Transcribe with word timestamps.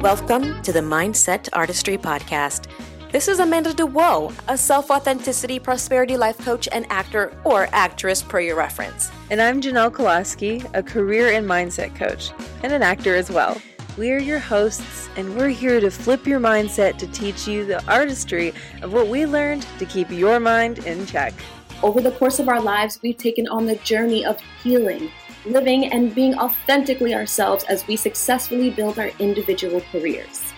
Welcome 0.00 0.62
to 0.62 0.72
the 0.72 0.80
Mindset 0.80 1.50
Artistry 1.52 1.98
Podcast. 1.98 2.70
This 3.12 3.28
is 3.28 3.38
Amanda 3.38 3.74
Debraux, 3.74 4.32
a 4.48 4.56
self 4.56 4.90
authenticity 4.90 5.58
prosperity 5.58 6.16
life 6.16 6.38
coach 6.38 6.70
and 6.72 6.86
actor 6.88 7.36
or 7.44 7.68
actress 7.72 8.22
per 8.22 8.40
your 8.40 8.56
reference. 8.56 9.10
And 9.28 9.42
I'm 9.42 9.60
Janel 9.60 9.92
Koloski, 9.92 10.66
a 10.72 10.82
career 10.82 11.34
and 11.34 11.46
mindset 11.46 11.94
coach 11.94 12.30
and 12.62 12.72
an 12.72 12.82
actor 12.82 13.14
as 13.14 13.30
well. 13.30 13.60
We're 13.98 14.20
your 14.20 14.38
hosts, 14.38 15.10
and 15.16 15.36
we're 15.36 15.48
here 15.48 15.80
to 15.80 15.90
flip 15.90 16.26
your 16.26 16.40
mindset 16.40 16.96
to 16.96 17.06
teach 17.08 17.46
you 17.46 17.66
the 17.66 17.84
artistry 17.86 18.54
of 18.80 18.94
what 18.94 19.08
we 19.08 19.26
learned 19.26 19.66
to 19.78 19.84
keep 19.84 20.10
your 20.10 20.40
mind 20.40 20.78
in 20.86 21.04
check. 21.04 21.34
Over 21.82 22.00
the 22.00 22.12
course 22.12 22.38
of 22.38 22.48
our 22.48 22.62
lives, 22.62 23.00
we've 23.02 23.18
taken 23.18 23.46
on 23.48 23.66
the 23.66 23.76
journey 23.76 24.24
of 24.24 24.40
healing, 24.62 25.10
living, 25.44 25.92
and 25.92 26.14
being 26.14 26.38
authentically 26.38 27.14
ourselves 27.14 27.64
as 27.64 27.86
we 27.86 27.96
successfully 27.96 28.70
build 28.70 28.98
our 28.98 29.10
individual 29.18 29.82
careers. 29.92 30.52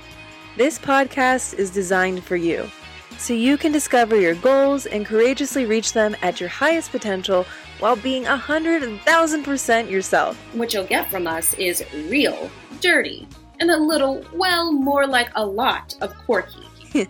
This 0.56 0.78
podcast 0.78 1.54
is 1.54 1.70
designed 1.70 2.22
for 2.24 2.36
you, 2.36 2.70
so 3.18 3.32
you 3.34 3.56
can 3.56 3.72
discover 3.72 4.16
your 4.16 4.34
goals 4.34 4.86
and 4.86 5.06
courageously 5.06 5.64
reach 5.64 5.92
them 5.92 6.16
at 6.22 6.40
your 6.40 6.48
highest 6.48 6.90
potential 6.90 7.46
while 7.78 7.96
being 7.96 8.26
a 8.26 8.36
hundred 8.36 9.00
thousand 9.02 9.44
percent 9.44 9.90
yourself. 9.90 10.36
What 10.54 10.74
you'll 10.74 10.84
get 10.84 11.10
from 11.10 11.26
us 11.26 11.54
is 11.54 11.84
real, 12.08 12.50
dirty, 12.80 13.26
and 13.60 13.70
a 13.70 13.76
little, 13.76 14.24
well, 14.34 14.72
more 14.72 15.06
like 15.06 15.30
a 15.36 15.44
lot 15.44 15.96
of 16.00 16.14
quirky. 16.26 16.66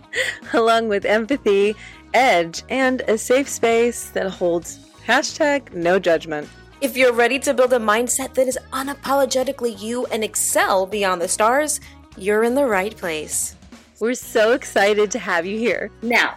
Along 0.53 0.87
with 0.87 1.03
empathy, 1.05 1.75
edge, 2.13 2.63
and 2.69 3.01
a 3.07 3.17
safe 3.17 3.49
space 3.49 4.09
that 4.11 4.29
holds 4.29 4.79
hashtag 5.05 5.73
no 5.73 5.99
judgment. 5.99 6.47
If 6.83 6.97
you're 6.97 7.13
ready 7.13 7.39
to 7.39 7.53
build 7.53 7.71
a 7.71 7.79
mindset 7.79 8.33
that 8.33 8.45
is 8.45 8.59
unapologetically 8.73 9.81
you 9.81 10.05
and 10.07 10.21
excel 10.21 10.85
beyond 10.85 11.21
the 11.21 11.29
stars, 11.29 11.79
you're 12.17 12.43
in 12.43 12.55
the 12.55 12.65
right 12.65 12.93
place. 12.97 13.55
We're 14.01 14.15
so 14.15 14.51
excited 14.51 15.09
to 15.11 15.17
have 15.17 15.45
you 15.45 15.57
here. 15.57 15.91
Now, 16.01 16.35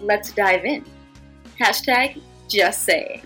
let's 0.00 0.32
dive 0.32 0.64
in. 0.64 0.84
Hashtag 1.60 2.20
just 2.48 2.82
saying. 2.82 3.22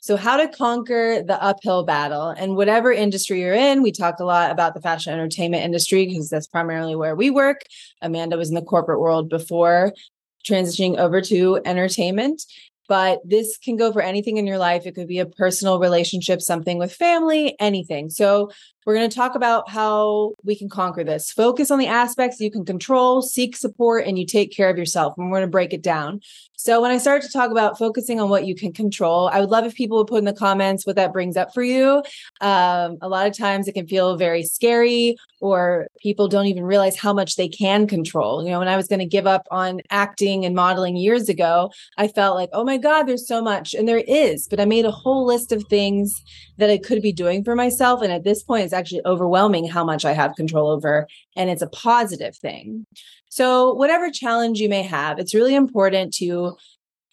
So, 0.00 0.16
how 0.16 0.38
to 0.38 0.48
conquer 0.48 1.22
the 1.22 1.40
uphill 1.40 1.84
battle. 1.84 2.30
And 2.30 2.56
whatever 2.56 2.90
industry 2.90 3.42
you're 3.42 3.54
in, 3.54 3.80
we 3.80 3.92
talk 3.92 4.18
a 4.18 4.24
lot 4.24 4.50
about 4.50 4.74
the 4.74 4.80
fashion 4.80 5.12
entertainment 5.12 5.62
industry 5.62 6.06
because 6.06 6.30
that's 6.30 6.48
primarily 6.48 6.96
where 6.96 7.14
we 7.14 7.30
work. 7.30 7.60
Amanda 8.02 8.36
was 8.36 8.48
in 8.48 8.56
the 8.56 8.62
corporate 8.62 8.98
world 8.98 9.28
before 9.28 9.92
transitioning 10.46 10.98
over 10.98 11.20
to 11.22 11.60
entertainment. 11.64 12.42
But 12.88 13.20
this 13.22 13.58
can 13.58 13.76
go 13.76 13.92
for 13.92 14.00
anything 14.00 14.38
in 14.38 14.46
your 14.46 14.56
life. 14.56 14.86
It 14.86 14.94
could 14.94 15.08
be 15.08 15.18
a 15.18 15.26
personal 15.26 15.78
relationship, 15.78 16.40
something 16.40 16.78
with 16.78 16.92
family, 16.92 17.54
anything. 17.60 18.08
So, 18.08 18.50
we're 18.86 18.94
going 18.94 19.10
to 19.10 19.14
talk 19.14 19.34
about 19.34 19.68
how 19.68 20.32
we 20.44 20.56
can 20.56 20.68
conquer 20.68 21.04
this. 21.04 21.30
Focus 21.30 21.70
on 21.70 21.78
the 21.78 21.86
aspects 21.86 22.40
you 22.40 22.50
can 22.50 22.64
control, 22.64 23.20
seek 23.22 23.56
support, 23.56 24.06
and 24.06 24.18
you 24.18 24.24
take 24.24 24.50
care 24.50 24.70
of 24.70 24.78
yourself. 24.78 25.14
And 25.16 25.30
we're 25.30 25.38
going 25.38 25.48
to 25.48 25.50
break 25.50 25.72
it 25.72 25.82
down. 25.82 26.20
So, 26.60 26.82
when 26.82 26.90
I 26.90 26.98
start 26.98 27.22
to 27.22 27.30
talk 27.30 27.52
about 27.52 27.78
focusing 27.78 28.18
on 28.20 28.30
what 28.30 28.44
you 28.44 28.54
can 28.54 28.72
control, 28.72 29.28
I 29.28 29.38
would 29.38 29.50
love 29.50 29.64
if 29.64 29.76
people 29.76 29.98
would 29.98 30.08
put 30.08 30.18
in 30.18 30.24
the 30.24 30.32
comments 30.32 30.84
what 30.84 30.96
that 30.96 31.12
brings 31.12 31.36
up 31.36 31.54
for 31.54 31.62
you. 31.62 32.02
Um, 32.40 32.98
a 33.00 33.08
lot 33.08 33.28
of 33.28 33.36
times 33.36 33.68
it 33.68 33.74
can 33.74 33.86
feel 33.86 34.16
very 34.16 34.42
scary, 34.42 35.16
or 35.40 35.86
people 36.02 36.26
don't 36.26 36.46
even 36.46 36.64
realize 36.64 36.96
how 36.96 37.12
much 37.12 37.36
they 37.36 37.48
can 37.48 37.86
control. 37.86 38.42
You 38.42 38.50
know, 38.50 38.58
when 38.58 38.68
I 38.68 38.76
was 38.76 38.88
going 38.88 38.98
to 38.98 39.06
give 39.06 39.26
up 39.26 39.46
on 39.52 39.80
acting 39.90 40.44
and 40.44 40.54
modeling 40.54 40.96
years 40.96 41.28
ago, 41.28 41.70
I 41.96 42.08
felt 42.08 42.34
like, 42.34 42.50
oh 42.52 42.64
my 42.64 42.76
God, 42.76 43.04
there's 43.04 43.28
so 43.28 43.40
much. 43.40 43.72
And 43.72 43.86
there 43.86 44.02
is, 44.06 44.48
but 44.48 44.58
I 44.58 44.64
made 44.64 44.84
a 44.84 44.90
whole 44.90 45.24
list 45.24 45.52
of 45.52 45.62
things 45.64 46.20
that 46.56 46.70
I 46.70 46.78
could 46.78 47.02
be 47.02 47.12
doing 47.12 47.44
for 47.44 47.54
myself. 47.54 48.02
And 48.02 48.12
at 48.12 48.24
this 48.24 48.42
point, 48.42 48.64
it's 48.64 48.74
actually 48.78 49.02
overwhelming 49.04 49.68
how 49.68 49.84
much 49.84 50.04
I 50.04 50.12
have 50.12 50.36
control 50.36 50.70
over. 50.70 51.06
And 51.36 51.50
it's 51.50 51.62
a 51.62 51.68
positive 51.68 52.36
thing. 52.36 52.86
So, 53.28 53.74
whatever 53.74 54.10
challenge 54.10 54.60
you 54.60 54.68
may 54.68 54.82
have, 54.82 55.18
it's 55.18 55.34
really 55.34 55.54
important 55.54 56.14
to 56.14 56.56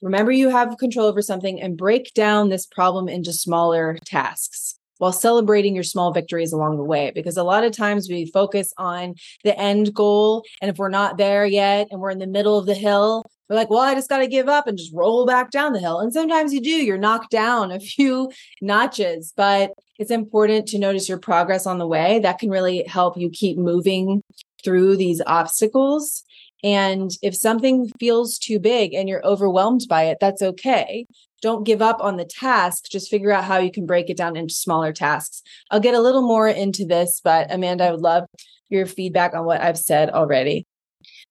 remember 0.02 0.31
you 0.31 0.50
have 0.50 0.78
control 0.78 1.08
over 1.08 1.22
something 1.22 1.62
and 1.62 1.78
break 1.78 2.14
down 2.14 2.50
this 2.50 2.66
problem 2.66 3.09
into 3.09 3.34
smaller 3.34 3.98
tasks 4.06 4.80
while 4.98 5.12
celebrating 5.12 5.76
your 5.76 5.84
small 5.84 6.14
victories 6.14 6.53
along 6.53 6.78
the 6.78 6.84
way. 6.84 7.12
Because 7.14 7.38
a 7.38 7.44
lot 7.44 7.64
of 7.64 7.74
times 7.74 8.08
we 8.09 8.32
focus 8.32 8.74
on 8.78 9.16
the 9.44 9.58
end 9.59 9.94
goal. 9.94 10.44
And 10.62 10.70
if 10.70 10.78
we're 10.78 10.90
not 10.90 11.18
there 11.18 11.46
yet 11.46 11.88
and 11.92 12.00
we're 12.00 12.12
in 12.12 12.20
the 12.20 12.28
middle 12.28 12.58
of 12.58 12.66
the 12.66 12.74
hill, 12.74 13.26
we're 13.50 13.56
like, 13.56 13.70
well, 13.70 13.80
I 13.80 13.94
just 13.94 14.10
got 14.10 14.20
to 14.20 14.28
give 14.28 14.48
up 14.48 14.68
and 14.68 14.78
just 14.78 14.94
roll 14.94 15.26
back 15.26 15.52
down 15.52 15.74
the 15.74 15.80
hill. 15.80 16.00
And 16.00 16.12
sometimes 16.12 16.54
you 16.54 16.62
do, 16.62 16.70
you're 16.70 16.98
knocked 16.98 17.32
down 17.32 17.72
a 17.72 17.80
few 17.96 18.32
notches, 18.62 19.34
but 19.36 19.72
it's 19.98 20.12
important 20.12 20.68
to 20.68 20.80
notice 20.80 21.08
your 21.08 21.20
progress 21.20 21.66
on 21.66 21.78
the 21.78 21.88
way. 21.88 22.20
That 22.20 22.40
can 22.40 22.50
really 22.50 22.84
help 22.88 23.18
you 23.18 23.30
keep 23.30 23.58
moving 23.58 24.22
through 24.64 24.98
these 24.98 25.22
obstacles. 25.26 26.24
And 26.64 27.12
if 27.22 27.36
something 27.36 27.90
feels 28.00 28.40
too 28.40 28.60
big 28.60 28.94
and 28.94 29.08
you're 29.08 29.26
overwhelmed 29.26 29.86
by 29.88 30.04
it, 30.04 30.18
that's 30.20 30.42
okay. 30.42 31.06
Don't 31.42 31.64
give 31.64 31.82
up 31.82 32.02
on 32.02 32.18
the 32.18 32.26
task. 32.26 32.86
Just 32.90 33.12
figure 33.12 33.32
out 33.32 33.44
how 33.44 33.60
you 33.60 33.72
can 33.72 33.86
break 33.86 34.10
it 34.10 34.18
down 34.18 34.36
into 34.36 34.54
smaller 34.54 34.92
tasks. 34.92 35.44
I'll 35.70 35.80
get 35.80 35.94
a 35.94 36.02
little 36.02 36.24
more 36.24 36.48
into 36.48 36.84
this, 36.84 37.22
but 37.24 37.54
Amanda, 37.54 37.86
I 37.86 37.92
would 37.92 38.02
love 38.02 38.26
your 38.70 38.88
feedback 38.88 39.36
on 39.36 39.46
what 39.46 39.62
I've 39.62 39.78
said 39.78 40.10
already. 40.10 40.66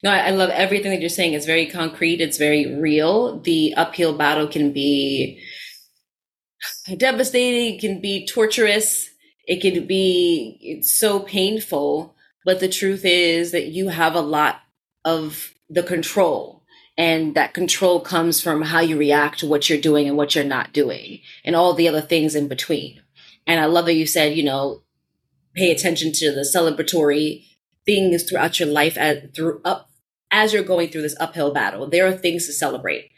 No, 0.04 0.10
I 0.10 0.32
love 0.32 0.50
everything 0.50 0.90
that 0.90 1.00
you're 1.00 1.08
saying. 1.08 1.32
It's 1.32 1.46
very 1.46 1.64
concrete. 1.64 2.20
It's 2.20 2.36
very 2.36 2.78
real. 2.78 3.40
The 3.40 3.72
uphill 3.74 4.14
battle 4.14 4.46
can 4.46 4.70
be 4.70 5.42
devastating. 6.98 7.76
It 7.76 7.80
can 7.80 8.02
be 8.02 8.26
torturous. 8.26 9.08
It 9.48 9.62
can 9.62 9.86
be 9.86 10.58
it's 10.60 10.94
so 10.94 11.20
painful. 11.20 12.14
But 12.44 12.60
the 12.60 12.68
truth 12.68 13.06
is 13.06 13.52
that 13.52 13.68
you 13.68 13.88
have 13.88 14.14
a 14.14 14.20
lot 14.20 14.60
of 15.06 15.54
the 15.70 15.82
control. 15.82 16.62
And 16.98 17.34
that 17.34 17.54
control 17.54 18.00
comes 18.00 18.42
from 18.42 18.60
how 18.60 18.80
you 18.80 18.98
react 18.98 19.38
to 19.38 19.46
what 19.46 19.70
you're 19.70 19.80
doing 19.80 20.06
and 20.06 20.18
what 20.18 20.34
you're 20.34 20.44
not 20.44 20.74
doing 20.74 21.20
and 21.46 21.56
all 21.56 21.72
the 21.72 21.88
other 21.88 22.02
things 22.02 22.34
in 22.34 22.46
between. 22.46 23.00
And 23.46 23.58
I 23.58 23.64
love 23.64 23.86
that 23.86 23.94
you 23.94 24.06
said, 24.06 24.36
you 24.36 24.44
know, 24.44 24.82
pay 25.56 25.70
attention 25.70 26.12
to 26.12 26.30
the 26.30 26.42
celebratory 26.42 27.46
things 27.86 28.24
throughout 28.24 28.60
your 28.60 28.68
life 28.68 28.98
as, 28.98 29.30
through 29.34 29.62
up 29.64 29.90
as 30.34 30.52
you're 30.52 30.64
going 30.64 30.88
through 30.88 31.02
this 31.02 31.16
uphill 31.20 31.54
battle. 31.54 31.88
There 31.88 32.06
are 32.08 32.12
things 32.12 32.46
to 32.46 32.52
celebrate. 32.52 33.10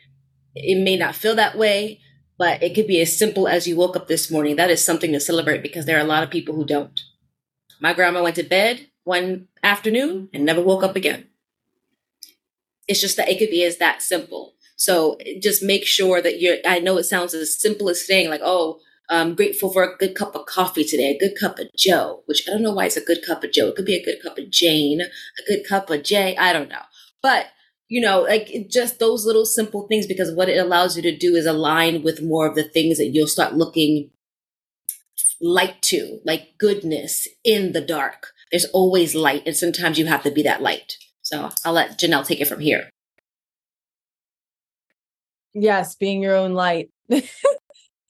It 0.55 0.85
may 0.85 0.97
not 0.97 1.15
feel 1.15 1.35
that 1.35 1.57
way, 1.57 2.01
but 2.39 2.63
it 2.63 2.75
could 2.75 2.87
be 2.87 3.01
as 3.01 3.19
simple 3.19 3.49
as 3.49 3.67
you 3.67 3.75
woke 3.75 3.97
up 3.97 4.07
this 4.07 4.31
morning. 4.31 4.57
That 4.57 4.71
is 4.71 4.85
something 4.85 5.13
to 5.13 5.19
celebrate 5.19 5.63
because 5.63 5.87
there 5.87 5.97
are 5.97 6.05
a 6.05 6.13
lot 6.13 6.23
of 6.23 6.31
people 6.31 6.55
who 6.55 6.67
don't. 6.67 7.01
My 7.81 7.95
grandma 7.95 8.23
went 8.23 8.37
to 8.37 8.43
bed 8.43 8.89
one 9.05 9.49
afternoon 9.63 10.29
and 10.35 10.45
never 10.45 10.61
woke 10.61 10.83
up 10.83 10.95
again. 10.95 11.29
It's 12.87 13.01
just 13.01 13.17
that 13.17 13.31
it 13.31 13.39
could 13.39 13.51
be 13.51 13.65
as 13.65 13.79
that 13.79 14.03
simple. 14.03 14.53
So 14.77 15.17
just 15.41 15.63
make 15.63 15.87
sure 15.87 16.21
that 16.21 16.39
you're, 16.39 16.59
I 16.67 16.81
know 16.81 16.99
it 16.99 17.05
sounds 17.05 17.33
as 17.33 17.59
simple 17.59 17.89
as 17.89 18.07
saying 18.07 18.29
like, 18.29 18.43
oh, 18.45 18.79
I'm 19.09 19.35
grateful 19.35 19.73
for 19.73 19.85
a 19.85 19.97
good 19.97 20.15
cup 20.15 20.35
of 20.35 20.45
coffee 20.45 20.85
today, 20.85 21.17
a 21.17 21.19
good 21.19 21.39
cup 21.41 21.59
of 21.59 21.69
Joe, 21.75 22.25
which 22.27 22.47
I 22.47 22.53
don't 22.53 22.63
know 22.63 22.75
why 22.75 22.87
it's 22.87 22.97
a 22.99 23.05
good 23.05 23.25
cup 23.27 23.43
of 23.43 23.53
Joe. 23.53 23.69
It 23.69 23.77
could 23.77 23.87
be 23.87 23.95
a 23.97 24.05
good 24.05 24.23
cup 24.23 24.37
of 24.37 24.51
Jane, 24.51 25.01
a 25.01 25.49
good 25.49 25.67
cup 25.67 25.89
of 25.89 26.03
Jay. 26.03 26.37
I 26.37 26.53
don't 26.53 26.69
know. 26.69 26.83
But 27.27 27.47
you 27.89 28.01
know, 28.01 28.21
like 28.21 28.69
just 28.71 29.01
those 29.01 29.27
little 29.27 29.45
simple 29.45 29.89
things, 29.89 30.07
because 30.07 30.33
what 30.33 30.49
it 30.49 30.59
allows 30.59 30.95
you 30.95 31.03
to 31.03 31.17
do 31.17 31.35
is 31.35 31.45
align 31.45 32.05
with 32.05 32.23
more 32.23 32.47
of 32.47 32.55
the 32.55 32.63
things 32.63 32.99
that 32.99 33.07
you'll 33.09 33.27
start 33.27 33.55
looking 33.55 34.11
light 35.41 35.83
to, 35.83 36.21
like 36.25 36.57
goodness 36.57 37.27
in 37.43 37.73
the 37.73 37.81
dark. 37.81 38.29
There's 38.53 38.67
always 38.67 39.17
light, 39.17 39.43
and 39.45 39.57
sometimes 39.57 39.99
you 39.99 40.07
have 40.07 40.23
to 40.23 40.31
be 40.31 40.45
that 40.45 40.63
light. 40.63 40.99
So 41.23 41.51
I'll 41.65 41.73
let 41.73 41.99
Janel 41.99 42.25
take 42.25 42.41
it 42.41 42.47
from 42.47 42.61
here. 42.61 42.91
Yes, 45.53 45.97
being 45.97 46.23
your 46.23 46.37
own 46.37 46.53
light. 46.53 46.91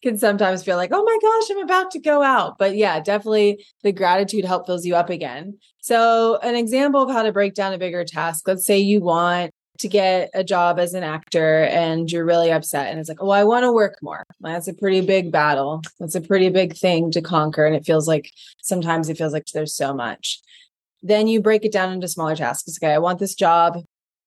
can 0.02 0.18
sometimes 0.18 0.62
feel 0.62 0.76
like, 0.76 0.90
oh 0.92 1.04
my 1.04 1.18
gosh, 1.20 1.50
I'm 1.50 1.64
about 1.64 1.90
to 1.92 1.98
go 1.98 2.22
out. 2.22 2.58
But 2.58 2.76
yeah, 2.76 3.00
definitely 3.00 3.64
the 3.82 3.92
gratitude 3.92 4.44
help 4.44 4.66
fills 4.66 4.84
you 4.84 4.94
up 4.94 5.10
again. 5.10 5.58
So, 5.80 6.38
an 6.42 6.54
example 6.54 7.02
of 7.02 7.10
how 7.10 7.22
to 7.22 7.32
break 7.32 7.54
down 7.54 7.72
a 7.72 7.78
bigger 7.78 8.04
task 8.04 8.46
let's 8.46 8.66
say 8.66 8.78
you 8.78 9.00
want 9.00 9.52
to 9.78 9.88
get 9.88 10.30
a 10.34 10.42
job 10.42 10.78
as 10.78 10.94
an 10.94 11.02
actor 11.02 11.64
and 11.64 12.10
you're 12.10 12.24
really 12.24 12.50
upset 12.50 12.90
and 12.90 12.98
it's 12.98 13.08
like, 13.08 13.22
oh, 13.22 13.30
I 13.30 13.44
want 13.44 13.64
to 13.64 13.72
work 13.72 13.96
more. 14.02 14.24
That's 14.40 14.68
a 14.68 14.74
pretty 14.74 15.00
big 15.00 15.30
battle. 15.30 15.82
That's 16.00 16.14
a 16.14 16.20
pretty 16.20 16.48
big 16.48 16.74
thing 16.76 17.10
to 17.12 17.20
conquer. 17.20 17.66
And 17.66 17.76
it 17.76 17.84
feels 17.84 18.08
like 18.08 18.30
sometimes 18.62 19.08
it 19.08 19.18
feels 19.18 19.32
like 19.32 19.44
there's 19.46 19.74
so 19.74 19.92
much. 19.94 20.40
Then 21.02 21.28
you 21.28 21.40
break 21.40 21.64
it 21.64 21.72
down 21.72 21.92
into 21.92 22.08
smaller 22.08 22.36
tasks. 22.36 22.78
Okay, 22.82 22.92
I 22.92 22.98
want 22.98 23.18
this 23.18 23.34
job. 23.34 23.82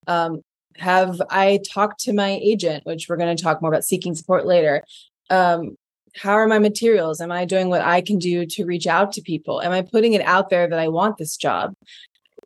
Um, 0.07 0.41
have 0.77 1.21
I 1.29 1.59
talked 1.69 1.99
to 2.01 2.13
my 2.13 2.39
agent, 2.41 2.85
which 2.85 3.07
we're 3.09 3.17
going 3.17 3.35
to 3.35 3.43
talk 3.43 3.61
more 3.61 3.71
about 3.71 3.83
seeking 3.83 4.15
support 4.15 4.45
later? 4.45 4.83
Um, 5.29 5.75
how 6.15 6.33
are 6.33 6.47
my 6.47 6.59
materials? 6.59 7.21
Am 7.21 7.31
I 7.31 7.45
doing 7.45 7.69
what 7.69 7.81
I 7.81 8.01
can 8.01 8.17
do 8.17 8.45
to 8.45 8.65
reach 8.65 8.87
out 8.87 9.11
to 9.13 9.21
people? 9.21 9.61
Am 9.61 9.71
I 9.71 9.81
putting 9.81 10.13
it 10.13 10.21
out 10.21 10.49
there 10.49 10.67
that 10.67 10.79
I 10.79 10.87
want 10.87 11.17
this 11.17 11.37
job? 11.37 11.73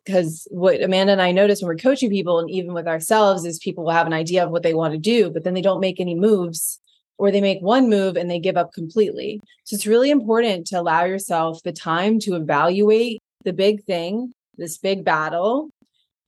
Because 0.04 0.46
what 0.50 0.82
Amanda 0.82 1.12
and 1.12 1.22
I 1.22 1.32
notice 1.32 1.62
when 1.62 1.68
we're 1.68 1.76
coaching 1.76 2.10
people 2.10 2.38
and 2.38 2.50
even 2.50 2.74
with 2.74 2.86
ourselves 2.86 3.44
is 3.44 3.58
people 3.58 3.84
will 3.84 3.92
have 3.92 4.06
an 4.06 4.12
idea 4.12 4.44
of 4.44 4.50
what 4.50 4.62
they 4.62 4.74
want 4.74 4.92
to 4.92 4.98
do, 4.98 5.30
but 5.30 5.44
then 5.44 5.54
they 5.54 5.62
don't 5.62 5.80
make 5.80 5.98
any 5.98 6.14
moves 6.14 6.78
or 7.16 7.30
they 7.30 7.40
make 7.40 7.60
one 7.60 7.88
move 7.88 8.16
and 8.16 8.30
they 8.30 8.38
give 8.38 8.56
up 8.56 8.72
completely. 8.72 9.40
So 9.64 9.74
it's 9.74 9.86
really 9.86 10.10
important 10.10 10.66
to 10.68 10.80
allow 10.80 11.04
yourself 11.04 11.62
the 11.62 11.72
time 11.72 12.18
to 12.20 12.34
evaluate 12.34 13.22
the 13.44 13.52
big 13.52 13.84
thing, 13.84 14.32
this 14.56 14.76
big 14.78 15.04
battle, 15.04 15.70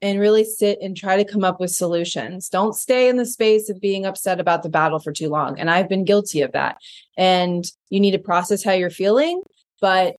and 0.03 0.21
really 0.21 0.45
sit 0.45 0.79
and 0.83 0.97
try 0.97 1.17
to 1.17 1.31
come 1.31 1.45
up 1.45 1.59
with 1.59 1.71
solutions. 1.71 2.49
Don't 2.49 2.75
stay 2.75 3.09
in 3.09 3.17
the 3.17 3.27
space 3.27 3.71
of 3.71 3.81
being 3.81 4.05
upset 4.05 4.41
about 4.41 4.63
the 4.63 4.69
battle 4.69 4.99
for 4.99 5.13
too 5.13 5.29
long. 5.29 5.59
And 5.59 5.71
I've 5.71 5.89
been 5.89 6.05
guilty 6.05 6.43
of 6.43 6.53
that. 6.53 6.77
And 7.17 7.65
you 7.89 8.01
need 8.01 8.13
to 8.13 8.19
process 8.19 8.63
how 8.63 8.73
you're 8.73 8.91
feeling, 8.91 9.43
but 9.81 10.17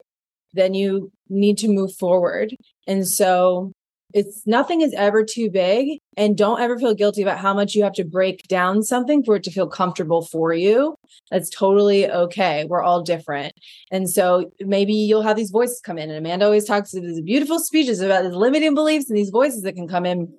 then 0.53 0.74
you 0.74 1.12
need 1.29 1.57
to 1.59 1.68
move 1.68 1.94
forward. 1.94 2.56
And 2.88 3.07
so 3.07 3.74
it's 4.13 4.48
nothing 4.48 4.81
is 4.81 4.94
ever 4.94 5.24
too 5.24 5.50
big 5.50 6.00
and 6.15 6.38
don't 6.38 6.62
ever 6.62 6.77
feel 6.80 6.94
guilty 6.94 7.21
about 7.21 7.39
how 7.39 7.54
much 7.54 7.75
you 7.75 7.83
have 7.83 7.94
to 7.94 8.06
break 8.06 8.48
down 8.48 8.81
something 8.81 9.21
for 9.24 9.36
it 9.36 9.44
to 9.44 9.51
feel 9.51 9.68
comfortable 9.68 10.24
for 10.24 10.54
you. 10.54 10.95
That's 11.30 11.50
totally 11.50 12.09
okay. 12.09 12.65
We're 12.65 12.81
all 12.81 13.01
different. 13.01 13.54
And 13.92 14.09
so 14.09 14.51
maybe 14.62 14.94
you'll 14.94 15.24
have 15.24 15.36
these 15.36 15.51
voices 15.51 15.81
come 15.81 15.98
in 15.98 16.09
and 16.09 16.18
amanda 16.18 16.45
always 16.45 16.65
talks 16.65 16.92
to 16.92 17.01
these 17.01 17.21
beautiful 17.21 17.59
speeches 17.59 18.00
about 18.00 18.24
these 18.24 18.33
limiting 18.33 18.75
beliefs 18.75 19.09
and 19.09 19.18
these 19.18 19.30
voices 19.30 19.63
that 19.63 19.75
can 19.75 19.88
come 19.88 20.06
in. 20.06 20.33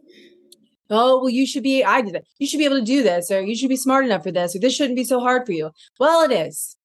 Oh 0.90 1.18
well 1.18 1.28
you 1.28 1.46
should 1.46 1.62
be 1.62 1.84
i 1.84 2.00
did 2.00 2.14
it 2.14 2.26
you 2.38 2.46
should 2.46 2.56
be 2.56 2.64
able 2.64 2.78
to 2.78 2.84
do 2.84 3.02
this 3.02 3.30
or 3.30 3.42
you 3.42 3.54
should 3.54 3.68
be 3.68 3.76
smart 3.76 4.06
enough 4.06 4.22
for 4.22 4.32
this 4.32 4.56
or 4.56 4.58
this 4.58 4.74
shouldn't 4.74 4.96
be 4.96 5.04
so 5.04 5.20
hard 5.20 5.44
for 5.44 5.52
you. 5.52 5.70
Well 6.00 6.22
it 6.22 6.32
is. 6.32 6.76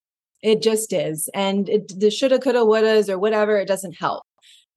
It 0.42 0.60
just 0.60 0.92
is. 0.92 1.30
And 1.32 1.70
it 1.70 1.98
the 1.98 2.10
shoulda 2.10 2.38
coulda 2.38 2.58
wouldas 2.58 3.08
or 3.08 3.18
whatever 3.18 3.56
it 3.56 3.66
doesn't 3.66 3.94
help 3.94 4.24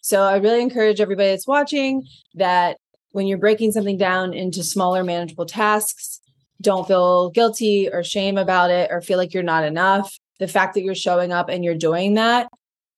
so 0.02 0.22
I 0.22 0.38
really 0.38 0.62
encourage 0.62 1.02
everybody 1.02 1.30
that's 1.30 1.48
watching 1.48 2.06
that 2.36 2.78
when 3.12 3.28
you're 3.28 3.38
breaking 3.38 3.72
something 3.72 3.98
down 3.98 4.34
into 4.34 4.64
smaller, 4.64 5.04
manageable 5.04 5.46
tasks, 5.46 6.22
don't 6.62 6.88
feel 6.88 7.30
guilty 7.30 7.90
or 7.92 8.04
shame 8.04 8.38
about 8.38 8.72
it 8.72 8.90
or 8.92 9.02
feel 9.02 9.18
like 9.18 9.34
you're 9.34 9.44
not 9.44 9.64
enough. 9.64 10.18
The 10.40 10.48
fact 10.48 10.74
that 10.74 10.84
you're 10.84 10.96
showing 10.96 11.32
up 11.32 11.50
and 11.50 11.64
you're 11.64 11.76
doing 11.76 12.16
that 12.16 12.48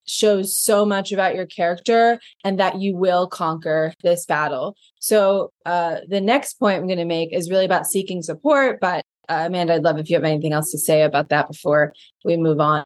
shows 0.06 0.57
so 0.57 0.86
much 0.86 1.12
about 1.12 1.36
your 1.36 1.46
character 1.46 2.19
and 2.44 2.60
that 2.60 2.80
you 2.80 2.96
will 2.96 3.28
conquer 3.28 3.94
this 4.01 4.25
battle. 4.25 4.75
So, 5.00 5.51
uh, 5.66 5.98
the 6.07 6.22
next 6.22 6.56
point 6.56 6.78
I'm 6.78 6.88
going 6.88 6.98
to 6.98 7.06
make 7.06 7.31
is 7.31 7.50
really 7.50 7.66
about 7.66 7.86
seeking 7.86 8.22
support. 8.22 8.80
But, 8.80 9.06
uh, 9.30 9.44
Amanda, 9.46 9.75
I'd 9.75 9.84
love 9.84 10.00
if 10.00 10.10
you 10.10 10.16
have 10.16 10.24
anything 10.24 10.54
else 10.54 10.72
to 10.72 10.80
say 10.80 11.04
about 11.04 11.30
that 11.30 11.48
before 11.48 11.94
we 12.25 12.38
move 12.38 12.60
on. 12.60 12.84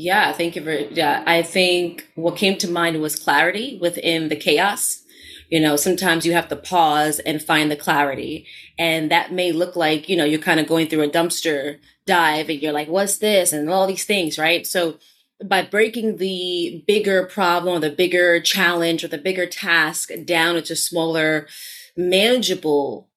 Yeah, 0.00 0.32
thank 0.32 0.54
you 0.54 0.62
for 0.62 0.70
yeah. 0.72 1.24
I 1.26 1.42
think 1.42 2.06
what 2.14 2.36
came 2.36 2.56
to 2.58 2.70
mind 2.70 3.00
was 3.00 3.16
clarity 3.16 3.78
within 3.82 4.28
the 4.28 4.36
chaos. 4.36 5.02
You 5.50 5.58
know, 5.60 5.74
sometimes 5.74 6.24
you 6.24 6.34
have 6.34 6.46
to 6.50 6.56
pause 6.56 7.18
and 7.18 7.42
find 7.42 7.68
the 7.68 7.74
clarity. 7.76 8.46
And 8.78 9.10
that 9.10 9.32
may 9.32 9.50
look 9.50 9.74
like, 9.74 10.08
you 10.08 10.16
know, 10.16 10.24
you're 10.24 10.38
kind 10.38 10.60
of 10.60 10.68
going 10.68 10.86
through 10.88 11.02
a 11.02 11.08
dumpster 11.10 11.80
dive 12.06 12.48
and 12.48 12.62
you're 12.62 12.72
like, 12.72 12.86
what's 12.88 13.18
this? 13.18 13.52
And 13.52 13.68
all 13.68 13.88
these 13.88 14.04
things, 14.04 14.38
right? 14.38 14.64
So 14.66 14.98
by 15.44 15.62
breaking 15.62 16.18
the 16.18 16.84
bigger 16.86 17.26
problem 17.26 17.78
or 17.78 17.80
the 17.80 17.90
bigger 17.90 18.40
challenge 18.40 19.02
or 19.02 19.08
the 19.08 19.18
bigger 19.18 19.46
task 19.46 20.10
down 20.26 20.56
into 20.56 20.76
smaller, 20.76 21.48
manageable 21.96 23.08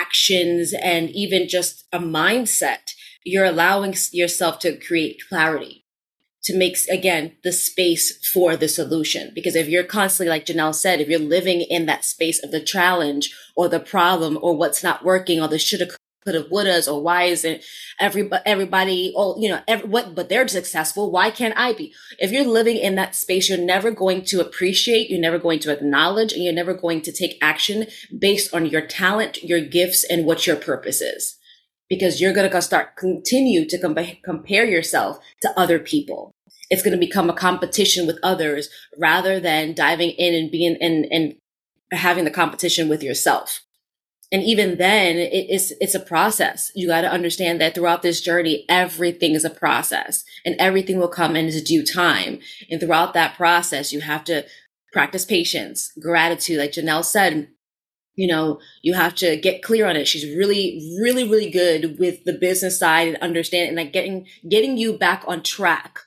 actions 0.00 0.74
and 0.82 1.10
even 1.10 1.48
just 1.48 1.84
a 1.92 1.98
mindset 1.98 2.92
you're 3.26 3.44
allowing 3.44 3.94
yourself 4.12 4.60
to 4.60 4.76
create 4.76 5.20
clarity 5.28 5.84
to 6.44 6.56
make 6.56 6.78
again 6.88 7.32
the 7.42 7.50
space 7.50 8.24
for 8.32 8.56
the 8.56 8.68
solution. 8.68 9.32
Because 9.34 9.56
if 9.56 9.68
you're 9.68 9.82
constantly 9.82 10.30
like 10.30 10.46
janel 10.46 10.74
said 10.74 11.00
if 11.00 11.08
you're 11.08 11.18
living 11.18 11.60
in 11.60 11.86
that 11.86 12.04
space 12.04 12.42
of 12.42 12.52
the 12.52 12.60
challenge 12.60 13.34
or 13.56 13.68
the 13.68 13.80
problem 13.80 14.38
or 14.40 14.56
what's 14.56 14.82
not 14.82 15.04
working 15.04 15.40
or 15.40 15.48
the 15.48 15.58
shoulda 15.58 15.88
coulda 16.24 16.44
wouldas 16.44 16.90
or 16.92 17.02
why 17.02 17.24
isn't 17.24 17.62
everybody 17.98 18.42
everybody 18.46 19.12
oh 19.16 19.36
you 19.40 19.48
know 19.48 19.60
every, 19.66 19.88
what 19.88 20.14
but 20.14 20.28
they're 20.28 20.46
successful 20.46 21.10
why 21.10 21.30
can't 21.30 21.54
i 21.56 21.72
be? 21.72 21.92
If 22.20 22.30
you're 22.30 22.44
living 22.44 22.76
in 22.76 22.94
that 22.94 23.16
space 23.16 23.48
you're 23.48 23.58
never 23.58 23.90
going 23.90 24.24
to 24.26 24.40
appreciate 24.40 25.10
you're 25.10 25.20
never 25.20 25.38
going 25.38 25.58
to 25.60 25.72
acknowledge 25.72 26.32
and 26.32 26.44
you're 26.44 26.52
never 26.52 26.74
going 26.74 27.02
to 27.02 27.12
take 27.12 27.38
action 27.42 27.86
based 28.16 28.54
on 28.54 28.66
your 28.66 28.86
talent 28.86 29.42
your 29.42 29.60
gifts 29.60 30.04
and 30.08 30.26
what 30.26 30.46
your 30.46 30.56
purpose 30.56 31.00
is 31.00 31.35
because 31.88 32.20
you're 32.20 32.32
going 32.32 32.50
to 32.50 32.62
start 32.62 32.96
continue 32.96 33.66
to 33.68 33.78
com- 33.78 33.96
compare 34.24 34.64
yourself 34.64 35.18
to 35.42 35.58
other 35.58 35.78
people. 35.78 36.32
It's 36.68 36.82
going 36.82 36.98
to 36.98 37.06
become 37.06 37.30
a 37.30 37.34
competition 37.34 38.06
with 38.06 38.18
others 38.22 38.68
rather 38.98 39.38
than 39.38 39.74
diving 39.74 40.10
in 40.10 40.34
and 40.34 40.50
being 40.50 40.76
and 40.80 41.06
and 41.10 41.34
having 41.92 42.24
the 42.24 42.30
competition 42.30 42.88
with 42.88 43.02
yourself. 43.02 43.62
And 44.32 44.42
even 44.42 44.78
then, 44.78 45.16
it 45.16 45.48
is 45.48 45.72
it's 45.80 45.94
a 45.94 46.00
process. 46.00 46.72
You 46.74 46.88
got 46.88 47.02
to 47.02 47.12
understand 47.12 47.60
that 47.60 47.74
throughout 47.74 48.02
this 48.02 48.20
journey, 48.20 48.64
everything 48.68 49.32
is 49.32 49.44
a 49.44 49.50
process, 49.50 50.24
and 50.44 50.56
everything 50.58 50.98
will 50.98 51.08
come 51.08 51.36
in 51.36 51.46
its 51.46 51.62
due 51.62 51.84
time. 51.84 52.40
And 52.68 52.80
throughout 52.80 53.14
that 53.14 53.36
process, 53.36 53.92
you 53.92 54.00
have 54.00 54.24
to 54.24 54.44
practice 54.92 55.24
patience, 55.24 55.92
gratitude, 56.00 56.58
like 56.58 56.72
Janel 56.72 57.04
said 57.04 57.48
you 58.16 58.26
know, 58.26 58.58
you 58.82 58.94
have 58.94 59.14
to 59.16 59.36
get 59.36 59.62
clear 59.62 59.86
on 59.86 59.94
it. 59.94 60.08
She's 60.08 60.36
really, 60.36 60.96
really, 61.00 61.28
really 61.28 61.50
good 61.50 61.98
with 61.98 62.24
the 62.24 62.32
business 62.32 62.78
side 62.78 63.08
and 63.08 63.16
understanding 63.18 63.68
and 63.68 63.76
like 63.76 63.92
getting, 63.92 64.26
getting 64.48 64.76
you 64.76 64.94
back 64.94 65.22
on 65.26 65.42
track 65.42 66.00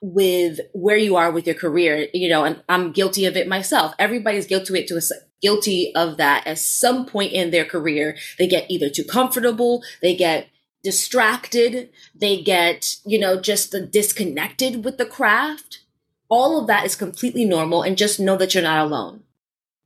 with 0.00 0.60
where 0.72 0.96
you 0.96 1.16
are 1.16 1.32
with 1.32 1.46
your 1.46 1.56
career, 1.56 2.06
you 2.14 2.28
know, 2.28 2.44
and 2.44 2.62
I'm 2.68 2.92
guilty 2.92 3.24
of 3.24 3.36
it 3.36 3.48
myself. 3.48 3.92
Everybody's 3.98 4.46
guilty 4.46 4.84
to 4.84 4.96
a, 4.96 5.00
guilty 5.42 5.92
of 5.94 6.16
that 6.16 6.46
at 6.46 6.58
some 6.58 7.04
point 7.04 7.32
in 7.32 7.50
their 7.50 7.64
career. 7.64 8.16
They 8.38 8.46
get 8.46 8.70
either 8.70 8.88
too 8.88 9.04
comfortable, 9.04 9.82
they 10.00 10.14
get 10.14 10.48
distracted, 10.84 11.90
they 12.14 12.40
get, 12.40 12.96
you 13.04 13.18
know, 13.18 13.40
just 13.40 13.74
disconnected 13.90 14.84
with 14.84 14.98
the 14.98 15.06
craft. 15.06 15.80
All 16.28 16.60
of 16.60 16.68
that 16.68 16.84
is 16.84 16.94
completely 16.94 17.44
normal 17.44 17.82
and 17.82 17.98
just 17.98 18.20
know 18.20 18.36
that 18.36 18.54
you're 18.54 18.62
not 18.62 18.86
alone 18.86 19.24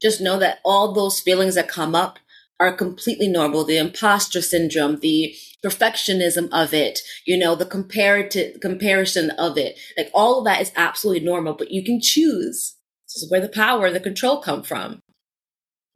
just 0.02 0.20
know 0.20 0.38
that 0.38 0.58
all 0.64 0.93
those 0.93 1.20
feelings 1.20 1.54
that 1.54 1.69
come 1.69 1.94
up 1.94 2.19
are 2.60 2.72
completely 2.72 3.28
normal. 3.28 3.64
The 3.64 3.78
imposter 3.78 4.43
syndrome, 4.43 5.00
the 5.00 5.34
perfectionism 5.64 6.49
of 6.52 6.75
it, 6.75 7.00
you 7.25 7.38
know, 7.38 7.54
the 7.54 7.64
comparative 7.64 8.60
comparison 8.60 9.31
of 9.31 9.56
it, 9.56 9.78
like 9.96 10.10
all 10.12 10.38
of 10.38 10.44
that 10.44 10.60
is 10.60 10.72
absolutely 10.76 11.25
normal, 11.25 11.54
but 11.54 11.70
you 11.70 11.84
can 11.84 12.00
choose. 12.00 12.76
This 13.06 13.22
is 13.22 13.31
where 13.31 13.40
the 13.40 13.49
power 13.49 13.87
and 13.87 13.96
the 13.96 14.00
control 14.00 14.40
come 14.40 14.62
from. 14.62 15.00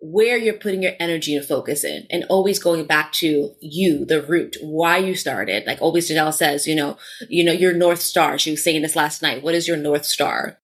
Where 0.01 0.37
you're 0.37 0.55
putting 0.55 0.83
your 0.83 0.93
energy 1.01 1.35
and 1.35 1.45
focus 1.45 1.83
in, 1.83 2.07
and 2.11 2.25
always 2.29 2.59
going 2.59 2.87
back 2.87 3.13
to 3.13 3.53
you, 3.61 4.05
the 4.05 4.23
root, 4.23 4.57
why 4.61 4.99
you 4.99 5.15
started. 5.15 5.67
Like 5.67 5.81
always, 5.81 6.11
Janel 6.11 6.35
says, 6.35 6.67
you 6.67 6.75
know, 6.75 6.99
you 7.29 7.43
know, 7.43 7.53
your 7.53 7.73
North 7.73 8.01
Star. 8.03 8.39
She 8.39 8.51
was 8.51 8.63
saying 8.63 8.83
this 8.83 8.95
last 8.95 9.23
night. 9.23 9.43
What 9.43 9.55
is 9.55 9.67
your 9.67 9.79
North 9.79 10.05
Star? 10.05 10.59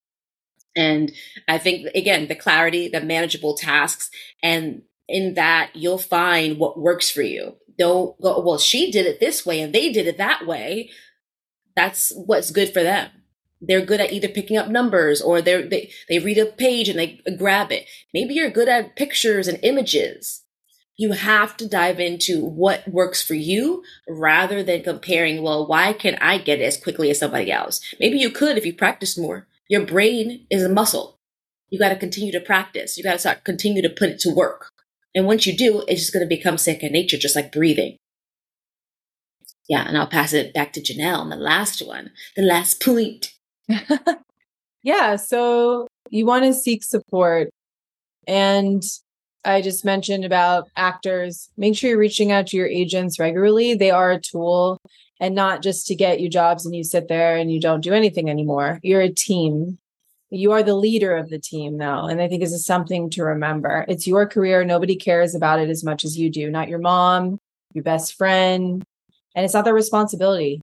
And 0.75 1.13
I 1.49 1.59
think, 1.59 1.89
again, 1.95 2.29
the 2.29 2.35
clarity, 2.35 2.89
the 2.89 3.01
manageable 3.01 3.57
tasks, 3.57 4.11
and 4.43 4.83
in 5.09 5.35
that 5.35 5.71
you'll 5.75 5.99
find 5.99 6.59
what 6.59 6.79
works 6.79 7.11
for 7.11 7.23
you. 7.23 7.57
Don't 7.79 8.21
go, 8.21 8.41
well, 8.41 8.59
she 8.59 8.91
did 8.91 9.07
it 9.07 9.21
this 9.21 9.45
way 9.47 9.61
and 9.61 9.73
they 9.73 9.93
did 9.93 10.07
it 10.07 10.19
that 10.19 10.47
way. 10.47 10.91
That's 11.77 12.13
what's 12.15 12.51
good 12.51 12.73
for 12.73 12.83
them. 12.83 13.11
They're 13.61 13.85
good 13.85 14.01
at 14.01 14.13
either 14.13 14.29
picking 14.29 14.57
up 14.57 14.69
numbers 14.69 15.23
or 15.23 15.41
they 15.41 15.63
they 15.63 15.91
they 16.09 16.19
read 16.19 16.39
a 16.39 16.47
page 16.47 16.89
and 16.89 16.99
they 16.99 17.21
grab 17.39 17.71
it. 17.71 17.87
Maybe 18.13 18.35
you're 18.35 18.51
good 18.51 18.69
at 18.69 18.97
pictures 18.97 19.47
and 19.47 19.59
images. 19.63 20.43
You 20.97 21.13
have 21.13 21.57
to 21.59 21.69
dive 21.69 22.01
into 22.01 22.45
what 22.45 22.87
works 22.89 23.23
for 23.23 23.35
you 23.35 23.83
rather 24.09 24.63
than 24.63 24.83
comparing, 24.83 25.43
well, 25.43 25.67
why 25.67 25.93
can 25.93 26.17
I 26.17 26.39
get 26.39 26.61
it 26.61 26.65
as 26.65 26.77
quickly 26.77 27.11
as 27.11 27.19
somebody 27.19 27.51
else? 27.51 27.81
Maybe 27.99 28.19
you 28.19 28.31
could 28.31 28.59
if 28.59 28.67
you 28.67 28.75
practice 28.75 29.17
more 29.17 29.47
your 29.69 29.85
brain 29.85 30.47
is 30.51 30.63
a 30.63 30.69
muscle. 30.69 31.19
You 31.71 31.79
got 31.79 31.89
to 31.89 31.97
continue 31.97 32.33
to 32.33 32.41
practice. 32.41 32.97
You 32.97 33.05
got 33.05 33.15
to 33.15 33.19
start 33.19 33.45
continue 33.45 33.83
to 33.83 33.89
put 33.89 34.11
it 34.11 34.19
to 34.21 34.35
work. 34.35 34.71
And 35.15 35.27
once 35.27 35.47
you 35.47 35.57
do, 35.57 35.85
it's 35.89 36.01
just 36.01 36.13
going 36.13 36.25
to 36.25 36.37
become 36.37 36.59
second 36.59 36.93
nature, 36.93 37.19
just 37.19 37.37
like 37.37 37.53
breathing. 37.53 37.97
Yeah, 39.69 39.87
and 39.87 39.97
I'll 39.97 40.07
pass 40.07 40.33
it 40.33 40.53
back 40.53 40.73
to 40.75 40.83
Janel 40.83 41.19
on 41.19 41.31
the 41.31 41.37
last 41.37 41.87
one, 41.87 42.11
the 42.37 42.43
last 42.43 42.83
point. 42.83 43.33
yeah, 44.83 45.17
so 45.17 45.87
you 46.11 46.27
want 46.27 46.45
to 46.45 46.53
seek 46.53 46.83
support. 46.83 47.49
And 48.27 48.83
I 49.45 49.61
just 49.61 49.85
mentioned 49.85 50.25
about 50.25 50.69
actors. 50.77 51.51
Make 51.57 51.77
sure 51.77 51.91
you're 51.91 51.99
reaching 51.99 52.31
out 52.31 52.49
to 52.49 52.57
your 52.57 52.69
agents 52.69 53.19
regularly. 53.19 53.75
They 53.75 53.91
are 53.91 54.13
a 54.13 54.21
tool 54.21 54.81
and 55.21 55.35
not 55.35 55.63
just 55.63 55.87
to 55.89 55.95
get 55.95 56.21
you 56.21 56.29
jobs 56.29 56.65
and 56.65 56.75
you 56.75 56.85
sit 56.85 57.09
there 57.09 57.37
and 57.37 57.53
you 57.53 57.61
don't 57.61 57.81
do 57.81 57.93
anything 57.93 58.31
anymore. 58.31 58.79
You're 58.83 59.01
a 59.01 59.09
team. 59.09 59.79
You 60.31 60.53
are 60.53 60.63
the 60.63 60.77
leader 60.77 61.17
of 61.17 61.29
the 61.29 61.39
team 61.39 61.79
though. 61.79 62.07
And 62.07 62.21
I 62.21 62.29
think 62.29 62.43
this 62.43 62.53
is 62.53 62.65
something 62.65 63.11
to 63.11 63.25
remember. 63.25 63.85
It's 63.89 64.07
your 64.07 64.27
career. 64.27 64.65
Nobody 64.65 64.97
cares 64.97 65.35
about 65.35 65.61
it 65.61 65.69
as 65.69 65.85
much 65.85 66.05
as 66.05 66.17
you 66.17 66.31
do, 66.31 66.51
not 66.51 66.69
your 66.69 66.79
mom, 66.79 67.39
your 67.75 67.85
best 67.85 68.15
friend. 68.15 68.83
And 69.35 69.45
it's 69.45 69.55
not 69.55 69.65
their 69.65 69.75
responsibility. 69.75 70.61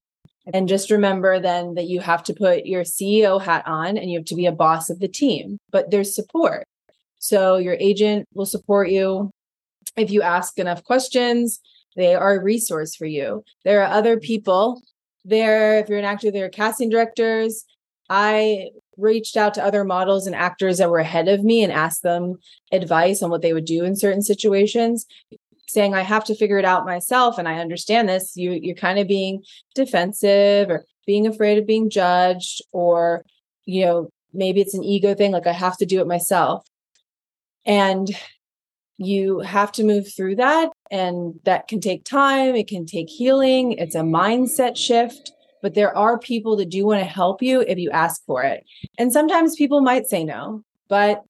And 0.54 0.68
just 0.68 0.90
remember 0.90 1.40
then 1.40 1.76
that 1.76 1.88
you 1.88 2.00
have 2.00 2.24
to 2.24 2.34
put 2.34 2.66
your 2.66 2.84
CEO 2.84 3.42
hat 3.42 3.64
on 3.68 3.98
and 3.98 4.10
you 4.10 4.20
have 4.20 4.26
to 4.28 4.36
be 4.36 4.46
a 4.46 4.52
boss 4.52 4.90
of 4.90 5.00
the 5.00 5.08
team, 5.08 5.58
but 5.70 5.92
there's 5.92 6.16
support. 6.16 6.66
So 7.20 7.58
your 7.58 7.76
agent 7.80 8.28
will 8.34 8.46
support 8.46 8.90
you. 8.90 9.32
If 9.96 10.10
you 10.12 10.22
ask 10.22 10.58
enough 10.58 10.84
questions, 10.84 11.60
They 11.96 12.16
are 12.16 12.36
a 12.36 12.44
resource 12.44 12.96
for 12.96 13.06
you. 13.06 13.44
There 13.66 13.82
are 13.82 13.92
other 13.92 14.16
mm-hmm. 14.16 14.26
people 14.26 14.82
there. 15.26 15.80
If 15.80 15.90
you're 15.90 16.00
an 16.00 16.06
actor, 16.06 16.32
there 16.32 16.46
are 16.46 16.50
casting 16.50 16.90
directors. 16.90 17.66
I 18.10 18.70
reached 18.98 19.38
out 19.38 19.54
to 19.56 19.64
other 19.64 19.84
models 19.84 20.28
and 20.28 20.36
actors 20.36 20.78
that 20.78 20.90
were 20.90 21.00
ahead 21.00 21.28
of 21.28 21.44
me 21.44 21.64
and 21.64 21.72
asked 21.72 22.04
them 22.04 22.38
advice 22.72 23.22
on 23.24 23.30
what 23.30 23.42
they 23.42 23.54
would 23.54 23.66
do 23.66 23.84
in 23.84 23.96
certain 23.96 24.22
situations 24.22 25.06
saying 25.68 25.94
i 25.94 26.02
have 26.02 26.24
to 26.26 26.36
figure 26.36 26.58
it 26.58 26.66
out 26.66 26.86
myself 26.86 27.38
and 27.38 27.48
i 27.48 27.60
understand 27.60 28.10
this 28.10 28.36
you 28.36 28.52
you're 28.52 28.76
kind 28.76 29.00
of 29.00 29.08
being 29.08 29.42
defensive 29.74 30.70
or 30.70 30.84
being 31.06 31.26
afraid 31.28 31.58
of 31.58 31.66
being 31.66 31.90
judged 31.90 32.62
or 32.72 33.24
you 33.66 33.86
know 33.86 34.10
maybe 34.34 34.60
it's 34.60 34.74
an 34.74 34.84
ego 34.84 35.14
thing 35.14 35.32
like 35.32 35.48
i 35.48 35.54
have 35.54 35.78
to 35.78 35.86
do 35.86 36.02
it 36.02 36.08
myself 36.08 36.66
and 37.66 38.10
you 38.98 39.40
have 39.40 39.72
to 39.72 39.84
move 39.84 40.14
through 40.14 40.36
that 40.36 40.70
and 40.92 41.40
that 41.46 41.68
can 41.68 41.80
take 41.80 42.04
time 42.04 42.56
it 42.56 42.68
can 42.68 42.86
take 42.86 43.10
healing 43.10 43.72
it's 43.74 43.96
a 43.96 44.02
mindset 44.02 44.76
shift 44.76 45.32
but 45.62 45.74
there 45.74 45.96
are 45.96 46.18
people 46.18 46.56
that 46.58 46.70
do 46.70 46.86
want 46.86 47.00
to 47.00 47.06
help 47.06 47.42
you 47.42 47.62
if 47.62 47.78
you 47.78 47.90
ask 47.92 48.24
for 48.26 48.44
it. 48.44 48.64
And 48.98 49.12
sometimes 49.12 49.56
people 49.56 49.82
might 49.82 50.08
say 50.08 50.24
no 50.24 50.64
but 50.90 51.24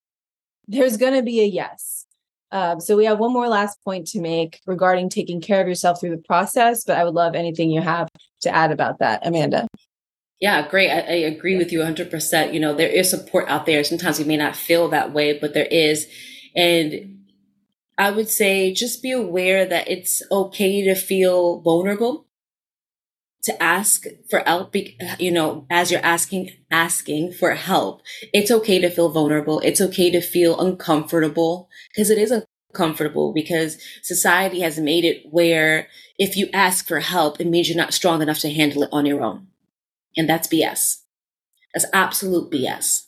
there's 0.68 0.98
going 0.98 1.14
to 1.14 1.24
be 1.24 1.42
a 1.42 1.46
yes. 1.46 2.06
Um, 2.52 2.80
so 2.80 2.98
we 2.98 3.06
have 3.06 3.20
one 3.20 3.34
more 3.34 3.48
last 3.48 3.78
point 3.84 4.08
to 4.08 4.22
make 4.22 4.60
regarding 4.66 5.10
taking 5.10 5.42
care 5.42 5.62
of 5.62 5.68
yourself 5.68 6.00
through 6.00 6.16
the 6.16 6.24
process, 6.24 6.84
but 6.84 6.98
I 6.98 7.04
would 7.04 7.14
love 7.14 7.36
anything 7.36 7.70
you 7.70 7.82
have 7.82 8.08
to 8.42 8.56
add 8.56 8.72
about 8.72 9.00
that, 9.00 9.26
Amanda. 9.26 9.68
Yeah, 10.40 10.68
great. 10.68 10.90
I, 10.90 11.00
I, 11.00 11.16
agree 11.28 11.58
with 11.58 11.72
you 11.72 11.80
100%. 11.80 12.54
You 12.54 12.60
know, 12.62 12.74
there 12.74 12.88
is 12.90 13.10
support 13.10 13.50
out 13.50 13.66
there. 13.66 13.84
Sometimes 13.84 14.20
we 14.20 14.26
may 14.26 14.38
not 14.38 14.56
feel 14.56 14.88
that 14.90 15.14
way, 15.14 15.38
but 15.38 15.54
there 15.54 15.68
is. 15.70 16.08
And 16.56 17.26
I 17.98 18.12
would 18.12 18.30
say 18.30 18.74
just 18.74 19.04
be 19.04 19.12
aware 19.12 19.66
that 19.66 19.90
it's 19.90 20.22
okay 20.32 20.82
to 20.84 20.96
feel 20.96 21.60
vulnerable 21.62 22.28
to 23.44 23.64
ask 23.64 24.04
for 24.30 24.40
help 24.46 24.76
you 25.18 25.32
know 25.32 25.66
as 25.70 25.92
you're 25.92 26.06
asking 26.06 26.52
asking 26.72 27.32
for 27.32 27.52
help 27.54 28.02
it's 28.34 28.52
okay 28.52 28.80
to 28.80 28.90
feel 28.90 29.10
vulnerable 29.10 29.60
it's 29.62 29.82
okay 29.82 30.12
to 30.12 30.22
feel 30.22 30.60
uncomfortable 30.60 31.70
because 31.90 32.10
it 32.10 32.18
is 32.18 32.34
uncomfortable 32.74 33.34
because 33.34 33.78
society 34.04 34.60
has 34.60 34.78
made 34.78 35.06
it 35.06 35.24
where 35.32 35.88
if 36.18 36.36
you 36.36 36.50
ask 36.54 36.88
for 36.88 37.00
help 37.00 37.40
it 37.40 37.48
means 37.48 37.70
you're 37.70 37.78
not 37.78 37.94
strong 37.94 38.22
enough 38.22 38.40
to 38.40 38.52
handle 38.52 38.84
it 38.84 38.90
on 38.92 39.06
your 39.06 39.24
own 39.24 39.48
and 40.18 40.30
that's 40.30 40.48
bs 40.48 41.02
that's 41.74 41.86
absolute 41.94 42.52
bs 42.52 43.04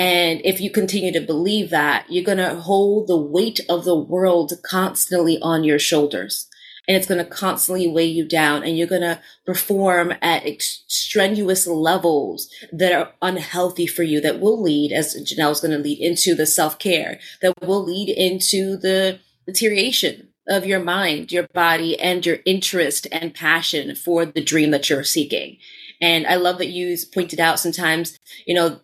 and 0.00 0.40
if 0.44 0.62
you 0.62 0.70
continue 0.70 1.12
to 1.12 1.20
believe 1.20 1.68
that 1.70 2.06
you're 2.08 2.24
going 2.24 2.38
to 2.38 2.54
hold 2.54 3.06
the 3.06 3.18
weight 3.18 3.60
of 3.68 3.84
the 3.84 3.94
world 3.94 4.52
constantly 4.62 5.38
on 5.42 5.62
your 5.62 5.78
shoulders. 5.78 6.48
And 6.88 6.96
it's 6.96 7.06
going 7.06 7.22
to 7.22 7.30
constantly 7.30 7.86
weigh 7.86 8.06
you 8.06 8.26
down 8.26 8.64
and 8.64 8.78
you're 8.78 8.86
going 8.86 9.02
to 9.02 9.20
perform 9.44 10.14
at 10.22 10.44
strenuous 10.88 11.66
levels 11.66 12.48
that 12.72 12.92
are 12.92 13.12
unhealthy 13.20 13.86
for 13.86 14.02
you 14.02 14.22
that 14.22 14.40
will 14.40 14.60
lead 14.60 14.90
as 14.90 15.14
Janel 15.14 15.52
is 15.52 15.60
going 15.60 15.72
to 15.72 15.78
lead 15.78 15.98
into 15.98 16.34
the 16.34 16.46
self-care 16.46 17.20
that 17.42 17.52
will 17.60 17.84
lead 17.84 18.08
into 18.08 18.78
the 18.78 19.20
deterioration 19.46 20.29
of 20.50 20.66
your 20.66 20.80
mind, 20.80 21.32
your 21.32 21.46
body 21.54 21.98
and 21.98 22.26
your 22.26 22.38
interest 22.44 23.06
and 23.12 23.34
passion 23.34 23.94
for 23.94 24.26
the 24.26 24.42
dream 24.42 24.72
that 24.72 24.90
you're 24.90 25.04
seeking. 25.04 25.56
And 26.02 26.26
I 26.26 26.34
love 26.34 26.58
that 26.58 26.68
you 26.68 26.96
pointed 27.14 27.40
out 27.40 27.60
sometimes, 27.60 28.18
you 28.46 28.54
know, 28.54 28.80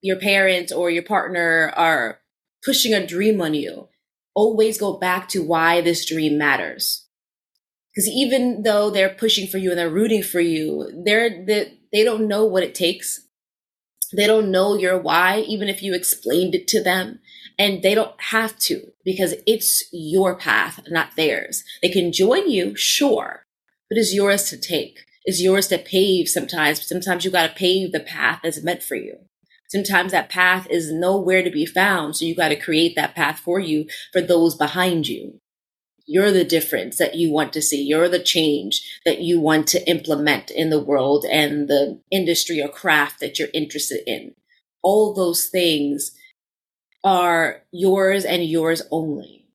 your 0.00 0.18
parents 0.18 0.72
or 0.72 0.90
your 0.90 1.02
partner 1.02 1.72
are 1.76 2.20
pushing 2.64 2.94
a 2.94 3.06
dream 3.06 3.40
on 3.40 3.54
you. 3.54 3.88
Always 4.34 4.78
go 4.78 4.98
back 4.98 5.28
to 5.28 5.42
why 5.42 5.80
this 5.82 6.06
dream 6.06 6.38
matters 6.38 7.06
because 7.92 8.08
even 8.08 8.62
though 8.62 8.90
they're 8.90 9.10
pushing 9.14 9.46
for 9.46 9.58
you 9.58 9.70
and 9.70 9.78
they're 9.78 9.90
rooting 9.90 10.22
for 10.22 10.40
you, 10.40 10.90
they're 11.04 11.44
they, 11.44 11.78
they 11.92 12.04
don't 12.04 12.26
know 12.26 12.44
what 12.44 12.62
it 12.62 12.74
takes. 12.74 13.20
They 14.14 14.26
don't 14.26 14.50
know 14.50 14.76
your 14.76 14.98
why, 14.98 15.40
even 15.40 15.68
if 15.68 15.82
you 15.82 15.94
explained 15.94 16.54
it 16.54 16.68
to 16.68 16.82
them. 16.82 17.20
And 17.62 17.80
they 17.80 17.94
don't 17.94 18.20
have 18.20 18.58
to 18.60 18.90
because 19.04 19.34
it's 19.46 19.84
your 19.92 20.34
path, 20.34 20.80
not 20.88 21.14
theirs. 21.14 21.62
They 21.80 21.90
can 21.90 22.10
join 22.10 22.50
you, 22.50 22.74
sure, 22.74 23.46
but 23.88 23.98
it's 23.98 24.12
yours 24.12 24.50
to 24.50 24.58
take. 24.58 24.98
It's 25.24 25.40
yours 25.40 25.68
to 25.68 25.78
pave 25.78 26.28
sometimes. 26.28 26.84
Sometimes 26.84 27.24
you 27.24 27.30
got 27.30 27.46
to 27.46 27.54
pave 27.54 27.92
the 27.92 28.00
path 28.00 28.40
that's 28.42 28.64
meant 28.64 28.82
for 28.82 28.96
you. 28.96 29.14
Sometimes 29.68 30.10
that 30.10 30.28
path 30.28 30.66
is 30.70 30.92
nowhere 30.92 31.44
to 31.44 31.52
be 31.52 31.64
found. 31.64 32.16
So 32.16 32.24
you 32.24 32.34
got 32.34 32.48
to 32.48 32.56
create 32.56 32.96
that 32.96 33.14
path 33.14 33.38
for 33.38 33.60
you 33.60 33.86
for 34.12 34.20
those 34.20 34.56
behind 34.56 35.06
you. 35.06 35.38
You're 36.04 36.32
the 36.32 36.42
difference 36.42 36.98
that 36.98 37.14
you 37.14 37.30
want 37.30 37.52
to 37.52 37.62
see. 37.62 37.80
You're 37.80 38.08
the 38.08 38.18
change 38.18 38.82
that 39.04 39.20
you 39.20 39.38
want 39.38 39.68
to 39.68 39.88
implement 39.88 40.50
in 40.50 40.70
the 40.70 40.82
world 40.82 41.24
and 41.30 41.68
the 41.68 42.00
industry 42.10 42.60
or 42.60 42.68
craft 42.68 43.20
that 43.20 43.38
you're 43.38 43.54
interested 43.54 44.00
in. 44.04 44.34
All 44.82 45.14
those 45.14 45.46
things 45.46 46.10
are 47.04 47.62
yours 47.70 48.24
and 48.24 48.44
yours 48.44 48.82
only. 48.90 49.46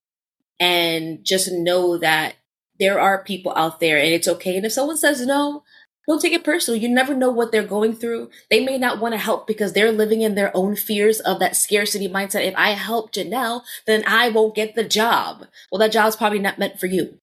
And 0.60 1.24
just 1.24 1.52
know 1.52 1.98
that 1.98 2.34
there 2.78 3.00
are 3.00 3.24
people 3.24 3.52
out 3.56 3.80
there 3.80 3.98
and 3.98 4.08
it's 4.08 4.28
okay. 4.28 4.56
And 4.56 4.66
if 4.66 4.72
someone 4.72 4.96
says 4.96 5.24
no, 5.24 5.62
don't 6.08 6.22
take 6.22 6.32
it 6.32 6.42
personal. 6.42 6.80
You 6.80 6.88
never 6.88 7.14
know 7.14 7.30
what 7.30 7.52
they're 7.52 7.62
going 7.62 7.94
through. 7.94 8.30
They 8.50 8.64
may 8.64 8.78
not 8.78 8.98
want 8.98 9.12
to 9.12 9.18
help 9.18 9.46
because 9.46 9.74
they're 9.74 9.92
living 9.92 10.22
in 10.22 10.34
their 10.34 10.50
own 10.56 10.74
fears 10.74 11.20
of 11.20 11.38
that 11.40 11.54
scarcity 11.54 12.08
mindset. 12.08 12.46
If 12.46 12.54
I 12.56 12.70
help 12.70 13.12
Janel, 13.12 13.62
then 13.86 14.02
I 14.06 14.30
won't 14.30 14.54
get 14.54 14.74
the 14.74 14.84
job. 14.84 15.44
Well, 15.70 15.78
that 15.80 15.92
job's 15.92 16.16
probably 16.16 16.38
not 16.38 16.58
meant 16.58 16.80
for 16.80 16.86
you. 16.86 17.20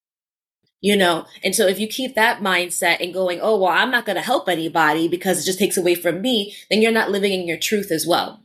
You 0.80 0.96
know, 0.96 1.26
and 1.42 1.52
so 1.52 1.66
if 1.66 1.80
you 1.80 1.88
keep 1.88 2.14
that 2.14 2.40
mindset 2.40 2.98
and 3.00 3.12
going, 3.12 3.40
oh, 3.42 3.58
well, 3.58 3.72
I'm 3.72 3.90
not 3.90 4.06
going 4.06 4.16
to 4.16 4.22
help 4.22 4.48
anybody 4.48 5.08
because 5.08 5.40
it 5.40 5.46
just 5.46 5.58
takes 5.58 5.76
away 5.76 5.96
from 5.96 6.20
me, 6.20 6.54
then 6.70 6.80
you're 6.80 6.92
not 6.92 7.10
living 7.10 7.32
in 7.32 7.48
your 7.48 7.56
truth 7.56 7.90
as 7.90 8.06
well. 8.06 8.40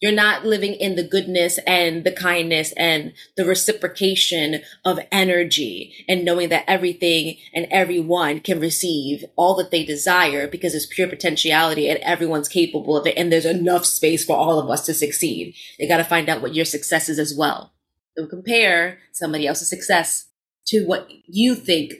You're 0.00 0.12
not 0.12 0.44
living 0.44 0.74
in 0.74 0.96
the 0.96 1.06
goodness 1.06 1.58
and 1.66 2.04
the 2.04 2.12
kindness 2.12 2.72
and 2.76 3.14
the 3.36 3.46
reciprocation 3.46 4.62
of 4.84 4.98
energy 5.10 6.04
and 6.08 6.24
knowing 6.24 6.50
that 6.50 6.64
everything 6.68 7.38
and 7.54 7.66
everyone 7.70 8.40
can 8.40 8.60
receive 8.60 9.24
all 9.36 9.54
that 9.56 9.70
they 9.70 9.84
desire 9.84 10.46
because 10.46 10.74
it's 10.74 10.84
pure 10.86 11.08
potentiality 11.08 11.88
and 11.88 11.98
everyone's 12.00 12.48
capable 12.48 12.96
of 12.98 13.06
it. 13.06 13.16
And 13.16 13.32
there's 13.32 13.46
enough 13.46 13.86
space 13.86 14.24
for 14.24 14.36
all 14.36 14.58
of 14.58 14.68
us 14.68 14.84
to 14.86 14.94
succeed. 14.94 15.54
You 15.78 15.88
got 15.88 15.98
to 15.98 16.04
find 16.04 16.28
out 16.28 16.42
what 16.42 16.54
your 16.54 16.66
success 16.66 17.08
is 17.08 17.18
as 17.18 17.34
well. 17.34 17.72
Don't 18.16 18.28
compare 18.28 18.98
somebody 19.12 19.46
else's 19.46 19.70
success 19.70 20.26
to 20.66 20.84
what 20.84 21.08
you 21.26 21.54
think 21.54 21.94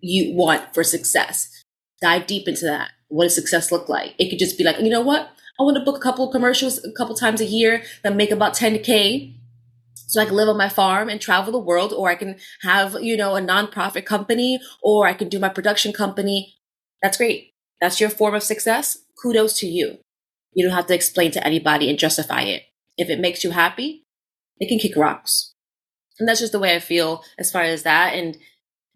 you 0.00 0.34
want 0.34 0.74
for 0.74 0.84
success. 0.84 1.64
Dive 2.00 2.26
deep 2.26 2.48
into 2.48 2.64
that. 2.66 2.90
What 3.08 3.24
does 3.24 3.34
success 3.34 3.70
look 3.70 3.88
like? 3.88 4.14
It 4.18 4.30
could 4.30 4.38
just 4.38 4.56
be 4.56 4.64
like, 4.64 4.78
you 4.80 4.90
know 4.90 5.02
what? 5.02 5.30
I 5.60 5.64
want 5.64 5.76
to 5.76 5.84
book 5.84 5.96
a 5.96 6.00
couple 6.00 6.30
commercials 6.30 6.82
a 6.84 6.92
couple 6.92 7.14
times 7.14 7.40
a 7.40 7.44
year 7.44 7.82
that 8.02 8.16
make 8.16 8.30
about 8.30 8.54
10K 8.54 9.38
so 9.94 10.20
I 10.20 10.26
can 10.26 10.34
live 10.34 10.48
on 10.48 10.56
my 10.58 10.68
farm 10.68 11.08
and 11.08 11.20
travel 11.20 11.52
the 11.52 11.58
world, 11.58 11.92
or 11.92 12.10
I 12.10 12.14
can 12.14 12.36
have, 12.62 12.96
you 13.00 13.16
know, 13.16 13.34
a 13.34 13.40
nonprofit 13.40 14.04
company, 14.04 14.60
or 14.82 15.06
I 15.06 15.14
can 15.14 15.28
do 15.28 15.38
my 15.38 15.48
production 15.48 15.92
company. 15.92 16.54
That's 17.02 17.16
great. 17.16 17.54
That's 17.80 18.00
your 18.00 18.10
form 18.10 18.34
of 18.34 18.42
success. 18.42 18.98
Kudos 19.22 19.58
to 19.60 19.66
you. 19.66 19.98
You 20.52 20.66
don't 20.66 20.76
have 20.76 20.86
to 20.88 20.94
explain 20.94 21.30
to 21.32 21.46
anybody 21.46 21.88
and 21.88 21.98
justify 21.98 22.42
it. 22.42 22.64
If 22.98 23.08
it 23.08 23.20
makes 23.20 23.42
you 23.42 23.52
happy, 23.52 24.04
it 24.58 24.68
can 24.68 24.78
kick 24.78 24.96
rocks. 24.96 25.54
And 26.18 26.28
that's 26.28 26.40
just 26.40 26.52
the 26.52 26.60
way 26.60 26.76
I 26.76 26.78
feel 26.78 27.24
as 27.38 27.50
far 27.50 27.62
as 27.62 27.82
that. 27.82 28.14
And 28.14 28.36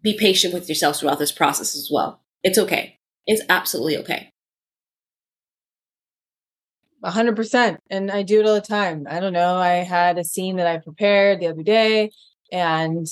be 0.03 0.15
patient 0.17 0.53
with 0.53 0.69
yourself 0.69 0.99
throughout 0.99 1.17
this 1.17 1.31
process 1.31 1.75
as 1.75 1.89
well. 1.91 2.21
It's 2.43 2.59
okay. 2.59 2.99
It's 3.25 3.41
absolutely 3.49 3.97
okay. 3.97 4.31
100% 7.03 7.77
and 7.89 8.11
i 8.11 8.23
do 8.23 8.39
it 8.39 8.45
all 8.45 8.55
the 8.55 8.61
time. 8.61 9.05
I 9.09 9.19
don't 9.19 9.33
know 9.33 9.55
i 9.55 9.75
had 9.75 10.17
a 10.17 10.23
scene 10.23 10.57
that 10.57 10.67
i 10.67 10.77
prepared 10.77 11.39
the 11.39 11.47
other 11.47 11.63
day 11.63 12.11
and 12.51 13.05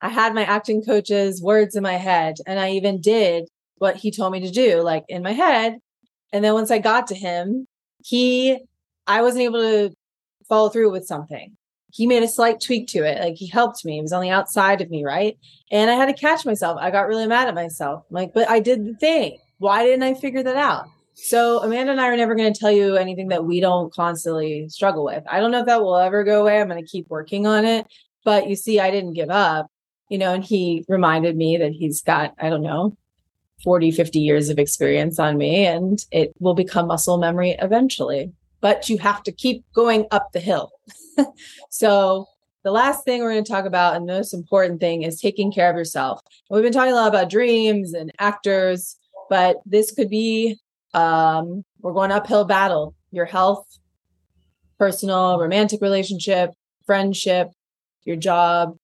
i 0.00 0.08
had 0.08 0.34
my 0.34 0.44
acting 0.44 0.82
coach's 0.82 1.40
words 1.42 1.74
in 1.74 1.82
my 1.82 1.94
head 1.94 2.36
and 2.46 2.58
i 2.58 2.70
even 2.70 3.00
did 3.00 3.48
what 3.76 3.96
he 3.96 4.10
told 4.10 4.32
me 4.32 4.40
to 4.40 4.50
do 4.50 4.82
like 4.82 5.04
in 5.08 5.22
my 5.22 5.32
head 5.32 5.78
and 6.32 6.44
then 6.44 6.54
once 6.54 6.70
i 6.70 6.78
got 6.78 7.06
to 7.06 7.14
him 7.14 7.66
he 8.04 8.58
i 9.06 9.22
wasn't 9.22 9.42
able 9.42 9.60
to 9.60 9.94
follow 10.48 10.68
through 10.68 10.90
with 10.90 11.06
something. 11.06 11.56
He 11.94 12.06
made 12.06 12.22
a 12.22 12.28
slight 12.28 12.60
tweak 12.60 12.88
to 12.88 13.04
it 13.04 13.20
like 13.20 13.36
he 13.36 13.46
helped 13.46 13.84
me 13.84 13.94
he 13.94 14.02
was 14.02 14.12
on 14.12 14.22
the 14.22 14.30
outside 14.30 14.80
of 14.80 14.90
me 14.90 15.04
right? 15.04 15.38
And 15.70 15.90
i 15.90 15.94
had 15.94 16.06
to 16.06 16.20
catch 16.20 16.44
myself 16.44 16.78
i 16.80 16.90
got 16.90 17.06
really 17.06 17.26
mad 17.26 17.48
at 17.48 17.54
myself 17.54 18.04
I'm 18.10 18.14
like 18.16 18.34
but 18.34 18.48
i 18.50 18.60
did 18.60 18.84
the 18.84 18.94
thing 18.94 19.38
why 19.58 19.84
didn't 19.84 20.02
i 20.02 20.14
figure 20.14 20.42
that 20.42 20.56
out 20.56 20.86
so 21.14 21.62
Amanda 21.62 21.92
and 21.92 22.00
I 22.00 22.08
are 22.08 22.16
never 22.16 22.34
going 22.34 22.52
to 22.52 22.58
tell 22.58 22.70
you 22.70 22.96
anything 22.96 23.28
that 23.28 23.44
we 23.44 23.60
don't 23.60 23.92
constantly 23.92 24.68
struggle 24.68 25.04
with. 25.04 25.22
I 25.30 25.40
don't 25.40 25.50
know 25.50 25.60
if 25.60 25.66
that 25.66 25.82
will 25.82 25.96
ever 25.96 26.24
go 26.24 26.42
away. 26.42 26.60
I'm 26.60 26.68
going 26.68 26.82
to 26.82 26.90
keep 26.90 27.08
working 27.08 27.46
on 27.46 27.64
it. 27.64 27.86
But 28.24 28.48
you 28.48 28.56
see, 28.56 28.80
I 28.80 28.90
didn't 28.90 29.14
give 29.14 29.30
up, 29.30 29.66
you 30.08 30.18
know, 30.18 30.32
and 30.32 30.44
he 30.44 30.84
reminded 30.88 31.36
me 31.36 31.56
that 31.58 31.72
he's 31.72 32.02
got, 32.02 32.34
I 32.38 32.48
don't 32.48 32.62
know, 32.62 32.96
40, 33.64 33.90
50 33.90 34.18
years 34.18 34.48
of 34.48 34.58
experience 34.58 35.18
on 35.18 35.38
me 35.38 35.66
and 35.66 36.04
it 36.10 36.32
will 36.40 36.54
become 36.54 36.88
muscle 36.88 37.18
memory 37.18 37.56
eventually. 37.60 38.32
But 38.60 38.88
you 38.88 38.98
have 38.98 39.22
to 39.24 39.32
keep 39.32 39.64
going 39.74 40.06
up 40.10 40.32
the 40.32 40.40
hill. 40.40 40.70
so 41.70 42.26
the 42.64 42.70
last 42.70 43.04
thing 43.04 43.20
we're 43.20 43.32
going 43.32 43.44
to 43.44 43.50
talk 43.50 43.64
about 43.64 43.96
and 43.96 44.08
the 44.08 44.14
most 44.14 44.32
important 44.32 44.80
thing 44.80 45.02
is 45.02 45.20
taking 45.20 45.52
care 45.52 45.68
of 45.68 45.76
yourself. 45.76 46.20
We've 46.48 46.62
been 46.62 46.72
talking 46.72 46.92
a 46.92 46.96
lot 46.96 47.08
about 47.08 47.28
dreams 47.28 47.92
and 47.92 48.12
actors, 48.18 48.96
but 49.28 49.56
this 49.66 49.90
could 49.90 50.08
be 50.08 50.58
um, 50.94 51.64
we're 51.80 51.92
going 51.92 52.12
uphill 52.12 52.44
battle. 52.44 52.94
Your 53.10 53.26
health, 53.26 53.66
personal, 54.78 55.38
romantic 55.38 55.80
relationship, 55.80 56.50
friendship, 56.86 57.48
your 58.04 58.16
job, 58.16 58.76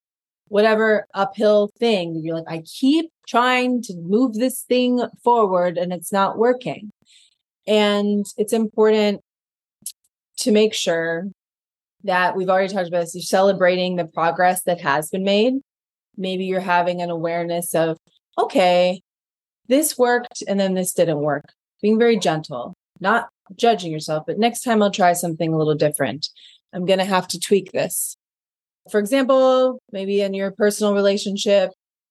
whatever 0.49 1.07
uphill 1.15 1.71
thing. 1.79 2.21
You're 2.23 2.37
like, 2.37 2.45
I 2.49 2.63
keep 2.65 3.11
trying 3.27 3.83
to 3.83 3.95
move 3.97 4.35
this 4.35 4.63
thing 4.63 5.03
forward 5.23 5.77
and 5.77 5.93
it's 5.93 6.13
not 6.13 6.39
working. 6.39 6.91
And 7.67 8.25
it's 8.37 8.53
important 8.53 9.21
to 10.39 10.53
make 10.53 10.73
sure 10.73 11.27
that 12.05 12.37
we've 12.37 12.49
already 12.49 12.73
talked 12.73 12.89
about 12.89 13.01
this. 13.01 13.15
You're 13.15 13.23
celebrating 13.23 13.97
the 13.97 14.07
progress 14.07 14.63
that 14.63 14.81
has 14.81 15.11
been 15.11 15.25
made. 15.25 15.55
Maybe 16.17 16.45
you're 16.45 16.61
having 16.61 17.03
an 17.03 17.11
awareness 17.11 17.75
of, 17.75 17.99
okay, 18.39 19.03
this 19.69 19.99
worked 19.99 20.43
and 20.49 20.59
then 20.59 20.75
this 20.75 20.93
didn't 20.93 21.21
work. 21.21 21.45
Being 21.81 21.99
very 21.99 22.19
gentle, 22.19 22.75
not 23.01 23.29
judging 23.57 23.93
yourself, 23.93 24.25
but 24.27 24.39
next 24.39 24.63
time 24.63 24.83
I'll 24.83 24.91
try 24.91 25.13
something 25.13 25.53
a 25.53 25.57
little 25.57 25.75
different. 25.75 26.29
I'm 26.73 26.85
going 26.85 26.99
to 26.99 27.05
have 27.05 27.29
to 27.29 27.41
tweak 27.41 27.73
this. 27.73 28.17
For 28.91 29.01
example, 29.01 29.79
maybe 29.93 30.21
in 30.21 30.35
your 30.35 30.51
personal 30.51 30.95
relationship, 30.95 31.71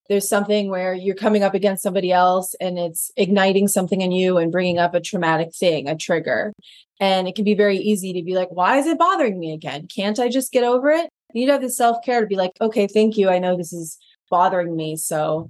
there's 0.09 0.29
something 0.29 0.69
where 0.69 0.93
you're 0.93 1.15
coming 1.15 1.43
up 1.43 1.53
against 1.53 1.83
somebody 1.83 2.11
else 2.11 2.55
and 2.61 2.79
it's 2.79 3.11
igniting 3.17 3.67
something 3.67 4.01
in 4.01 4.11
you 4.11 4.37
and 4.37 4.51
bringing 4.51 4.77
up 4.77 4.93
a 4.93 5.01
traumatic 5.01 5.53
thing, 5.53 5.87
a 5.87 5.95
trigger. 5.95 6.53
And 6.99 7.27
it 7.27 7.35
can 7.35 7.43
be 7.43 7.55
very 7.55 7.77
easy 7.77 8.13
to 8.13 8.23
be 8.23 8.35
like, 8.35 8.49
why 8.49 8.77
is 8.77 8.87
it 8.87 8.97
bothering 8.97 9.39
me 9.39 9.53
again? 9.53 9.87
Can't 9.93 10.19
I 10.19 10.29
just 10.29 10.51
get 10.51 10.63
over 10.63 10.89
it? 10.89 11.09
You 11.33 11.41
need 11.41 11.45
to 11.47 11.51
have 11.53 11.61
the 11.61 11.69
self 11.69 11.97
care 12.05 12.21
to 12.21 12.27
be 12.27 12.35
like, 12.35 12.51
okay, 12.61 12.87
thank 12.87 13.17
you. 13.17 13.29
I 13.29 13.39
know 13.39 13.57
this 13.57 13.73
is 13.73 13.97
bothering 14.29 14.75
me. 14.75 14.95
So 14.95 15.49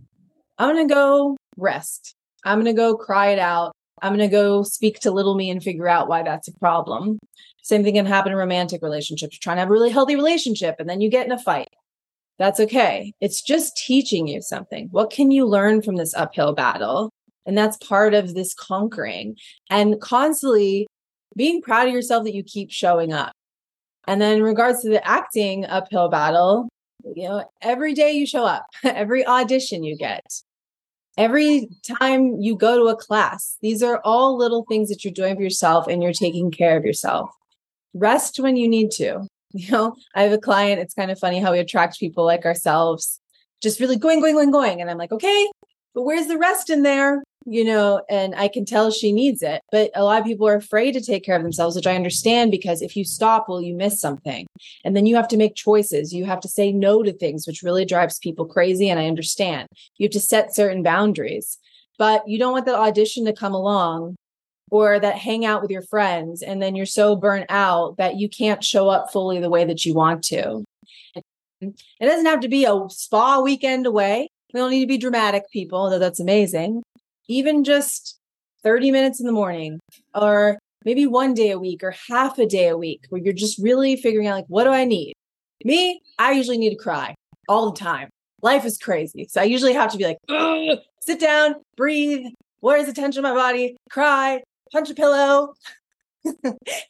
I'm 0.58 0.74
going 0.74 0.88
to 0.88 0.94
go 0.94 1.38
rest. 1.56 2.16
I'm 2.44 2.58
going 2.62 2.74
to 2.74 2.80
go 2.80 2.96
cry 2.96 3.28
it 3.28 3.40
out. 3.40 3.74
I'm 4.02 4.16
going 4.16 4.30
to 4.30 4.34
go 4.34 4.64
speak 4.64 5.00
to 5.02 5.12
little 5.12 5.36
me 5.36 5.50
and 5.50 5.62
figure 5.62 5.88
out 5.88 6.08
why 6.08 6.24
that's 6.24 6.48
a 6.48 6.54
problem. 6.60 7.20
Same 7.64 7.84
thing 7.84 7.96
can 7.96 8.06
happen 8.06 8.32
in 8.32 8.38
romantic 8.38 8.82
relationships. 8.82 9.36
You're 9.36 9.40
trying 9.42 9.58
to 9.58 9.62
have 9.62 9.70
a 9.70 9.74
really 9.74 9.90
healthy 9.90 10.16
relationship 10.16 10.76
and 10.80 10.88
then 10.88 11.02
you 11.02 11.10
get 11.10 11.26
in 11.26 11.32
a 11.32 11.40
fight. 11.40 11.70
That's 12.40 12.60
okay. 12.60 13.14
It's 13.20 13.42
just 13.42 13.76
teaching 13.76 14.28
you 14.28 14.42
something. 14.42 14.90
What 14.92 15.10
can 15.10 15.32
you 15.32 15.46
learn 15.46 15.82
from 15.82 15.96
this 15.96 16.14
uphill 16.14 16.54
battle? 16.54 17.12
And 17.46 17.58
that's 17.58 17.78
part 17.78 18.14
of 18.14 18.36
this 18.36 18.54
conquering 18.54 19.36
and 19.70 20.00
constantly 20.00 20.88
being 21.36 21.62
proud 21.62 21.88
of 21.88 21.94
yourself 21.94 22.26
that 22.26 22.36
you 22.36 22.44
keep 22.44 22.72
showing 22.72 23.14
up. 23.14 23.32
And 24.08 24.22
then 24.22 24.38
in 24.38 24.44
regards 24.44 24.82
to 24.82 24.90
the 24.90 25.06
acting 25.06 25.66
uphill 25.66 26.10
battle, 26.10 26.70
you 27.16 27.28
know, 27.28 27.46
every 27.62 27.94
day 27.94 28.12
you 28.14 28.26
show 28.26 28.46
up, 28.46 28.66
every 28.84 29.26
audition 29.26 29.84
you 29.84 29.98
get, 29.98 30.26
every 31.18 31.70
time 32.00 32.40
you 32.40 32.56
go 32.56 32.78
to 32.78 32.90
a 32.90 32.96
class, 32.96 33.58
these 33.62 33.82
are 33.82 34.00
all 34.04 34.38
little 34.38 34.66
things 34.70 34.90
that 34.90 35.04
you're 35.04 35.14
doing 35.14 35.36
for 35.36 35.42
yourself 35.42 35.88
and 35.88 36.02
you're 36.02 36.14
taking 36.14 36.52
care 36.52 36.78
of 36.78 36.86
yourself. 36.86 37.30
Rest 37.94 38.40
when 38.40 38.56
you 38.56 38.68
need 38.68 38.92
to. 38.92 39.28
You 39.54 39.72
know, 39.72 39.96
I 40.14 40.24
have 40.24 40.34
a 40.34 40.38
client, 40.38 40.82
it's 40.82 40.94
kind 40.94 41.10
of 41.10 41.18
funny 41.18 41.40
how 41.40 41.54
we 41.54 41.60
attract 41.60 42.00
people 42.00 42.26
like 42.26 42.44
ourselves, 42.44 43.22
just 43.64 43.80
really 43.80 43.96
going, 43.96 44.20
going, 44.20 44.36
going, 44.36 44.52
going. 44.52 44.82
And 44.82 44.90
I'm 44.90 44.98
like, 44.98 45.14
okay, 45.14 45.50
but 45.96 46.04
where's 46.04 46.28
the 46.28 46.38
rest 46.38 46.70
in 46.70 46.84
there? 46.84 47.24
You 47.50 47.64
know, 47.64 48.04
and 48.10 48.36
I 48.36 48.50
can 48.50 48.66
tell 48.66 48.92
she 48.92 49.14
needs 49.14 49.42
it. 49.42 49.62
But 49.72 49.90
a 49.96 50.04
lot 50.04 50.20
of 50.20 50.28
people 50.28 50.48
are 50.50 50.56
afraid 50.56 50.92
to 50.92 51.02
take 51.02 51.24
care 51.24 51.38
of 51.38 51.44
themselves, 51.44 51.78
which 51.78 51.88
I 51.88 51.96
understand 51.96 52.52
because 52.52 52.82
if 52.82 52.98
you 52.98 53.06
stop, 53.06 53.48
well, 53.48 53.62
you 53.62 53.74
miss 53.74 54.02
something. 54.02 54.46
And 54.84 54.98
then 54.98 55.06
you 55.06 55.16
have 55.16 55.30
to 55.30 55.38
make 55.38 55.56
choices. 55.56 56.14
You 56.14 56.26
have 56.26 56.42
to 56.42 56.50
say 56.50 56.74
no 56.74 57.04
to 57.04 57.14
things, 57.14 57.48
which 57.48 57.64
really 57.64 57.86
drives 57.86 58.20
people 58.20 58.46
crazy. 58.46 58.90
And 58.90 59.00
I 59.00 59.08
understand. 59.08 59.70
You 59.98 60.06
have 60.06 60.12
to 60.12 60.20
set 60.20 60.54
certain 60.54 60.84
boundaries, 60.84 61.58
but 61.98 62.28
you 62.28 62.38
don't 62.38 62.52
want 62.52 62.66
that 62.66 62.76
audition 62.76 63.24
to 63.26 63.34
come 63.34 63.54
along 63.54 64.18
or 64.70 65.00
that 65.00 65.16
hang 65.16 65.46
out 65.46 65.62
with 65.62 65.72
your 65.72 65.84
friends. 65.84 66.42
And 66.42 66.62
then 66.62 66.76
you're 66.76 66.86
so 66.86 67.16
burnt 67.16 67.46
out 67.48 67.96
that 67.96 68.18
you 68.18 68.28
can't 68.28 68.62
show 68.62 68.90
up 68.90 69.10
fully 69.14 69.40
the 69.40 69.50
way 69.50 69.64
that 69.64 69.86
you 69.86 69.94
want 69.94 70.22
to. 70.26 70.66
It 71.62 71.74
doesn't 72.02 72.26
have 72.26 72.42
to 72.42 72.50
be 72.50 72.66
a 72.66 72.78
spa 72.90 73.40
weekend 73.40 73.86
away. 73.86 74.28
We 74.54 74.60
don't 74.60 74.70
need 74.70 74.82
to 74.82 74.88
be 74.88 74.98
dramatic 74.98 75.50
people, 75.50 75.90
though 75.90 75.98
that's 75.98 76.20
amazing 76.20 76.84
even 77.28 77.64
just 77.64 78.18
30 78.64 78.92
minutes 78.92 79.20
in 79.20 79.26
the 79.26 79.32
morning 79.32 79.80
or 80.16 80.58
maybe 80.86 81.06
one 81.06 81.34
day 81.34 81.52
a 81.52 81.60
week 81.60 81.84
or 81.84 81.94
half 82.10 82.38
a 82.40 82.46
day 82.46 82.68
a 82.68 82.78
week 82.78 83.06
where 83.10 83.22
you're 83.22 83.34
just 83.34 83.58
really 83.60 83.96
figuring 83.96 84.28
out 84.28 84.36
like 84.36 84.46
what 84.48 84.64
do 84.64 84.72
I 84.72 84.86
need? 84.86 85.14
Me, 85.64 86.02
I 86.20 86.32
usually 86.32 86.58
need 86.58 86.72
to 86.72 86.76
cry 86.76 87.16
all 87.50 87.72
the 87.72 87.78
time. 87.78 88.10
Life 88.42 88.66
is 88.66 88.78
crazy. 88.78 89.28
So 89.30 89.42
I 89.42 89.46
usually 89.46 89.74
have 89.74 89.92
to 89.92 89.98
be 89.98 90.06
like, 90.06 90.18
sit 91.02 91.20
down, 91.20 91.56
breathe, 91.76 92.26
where's 92.60 92.86
the 92.86 92.94
tension 92.94 93.26
in 93.26 93.32
my 93.32 93.36
body, 93.36 93.76
cry, 93.90 94.42
punch 94.72 94.90
a 94.90 94.94
pillow. 94.94 95.54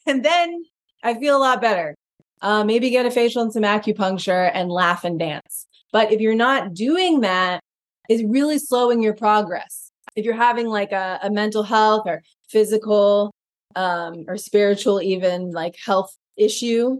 and 0.06 0.26
then 0.26 0.66
I 1.04 1.14
feel 1.14 1.38
a 1.38 1.40
lot 1.40 1.62
better. 1.62 1.96
Uh, 2.42 2.64
maybe 2.64 2.90
get 2.90 3.06
a 3.06 3.12
facial 3.12 3.42
and 3.42 3.54
some 3.54 3.64
acupuncture 3.64 4.52
and 4.54 4.70
laugh 4.70 5.04
and 5.04 5.18
dance. 5.18 5.66
But 5.92 6.12
if 6.12 6.20
you're 6.20 6.36
not 6.36 6.74
doing 6.74 7.22
that, 7.22 7.62
it's 8.10 8.24
really 8.24 8.60
slowing 8.60 9.02
your 9.02 9.14
progress 9.14 9.87
if 10.18 10.26
you're 10.26 10.36
having 10.36 10.68
like 10.68 10.92
a, 10.92 11.20
a 11.22 11.30
mental 11.30 11.64
health 11.64 12.04
or 12.08 12.24
physical 12.50 13.32
um, 13.76 14.26
or 14.28 14.36
spiritual 14.36 15.02
even 15.02 15.52
like 15.52 15.78
health 15.78 16.14
issue 16.36 16.98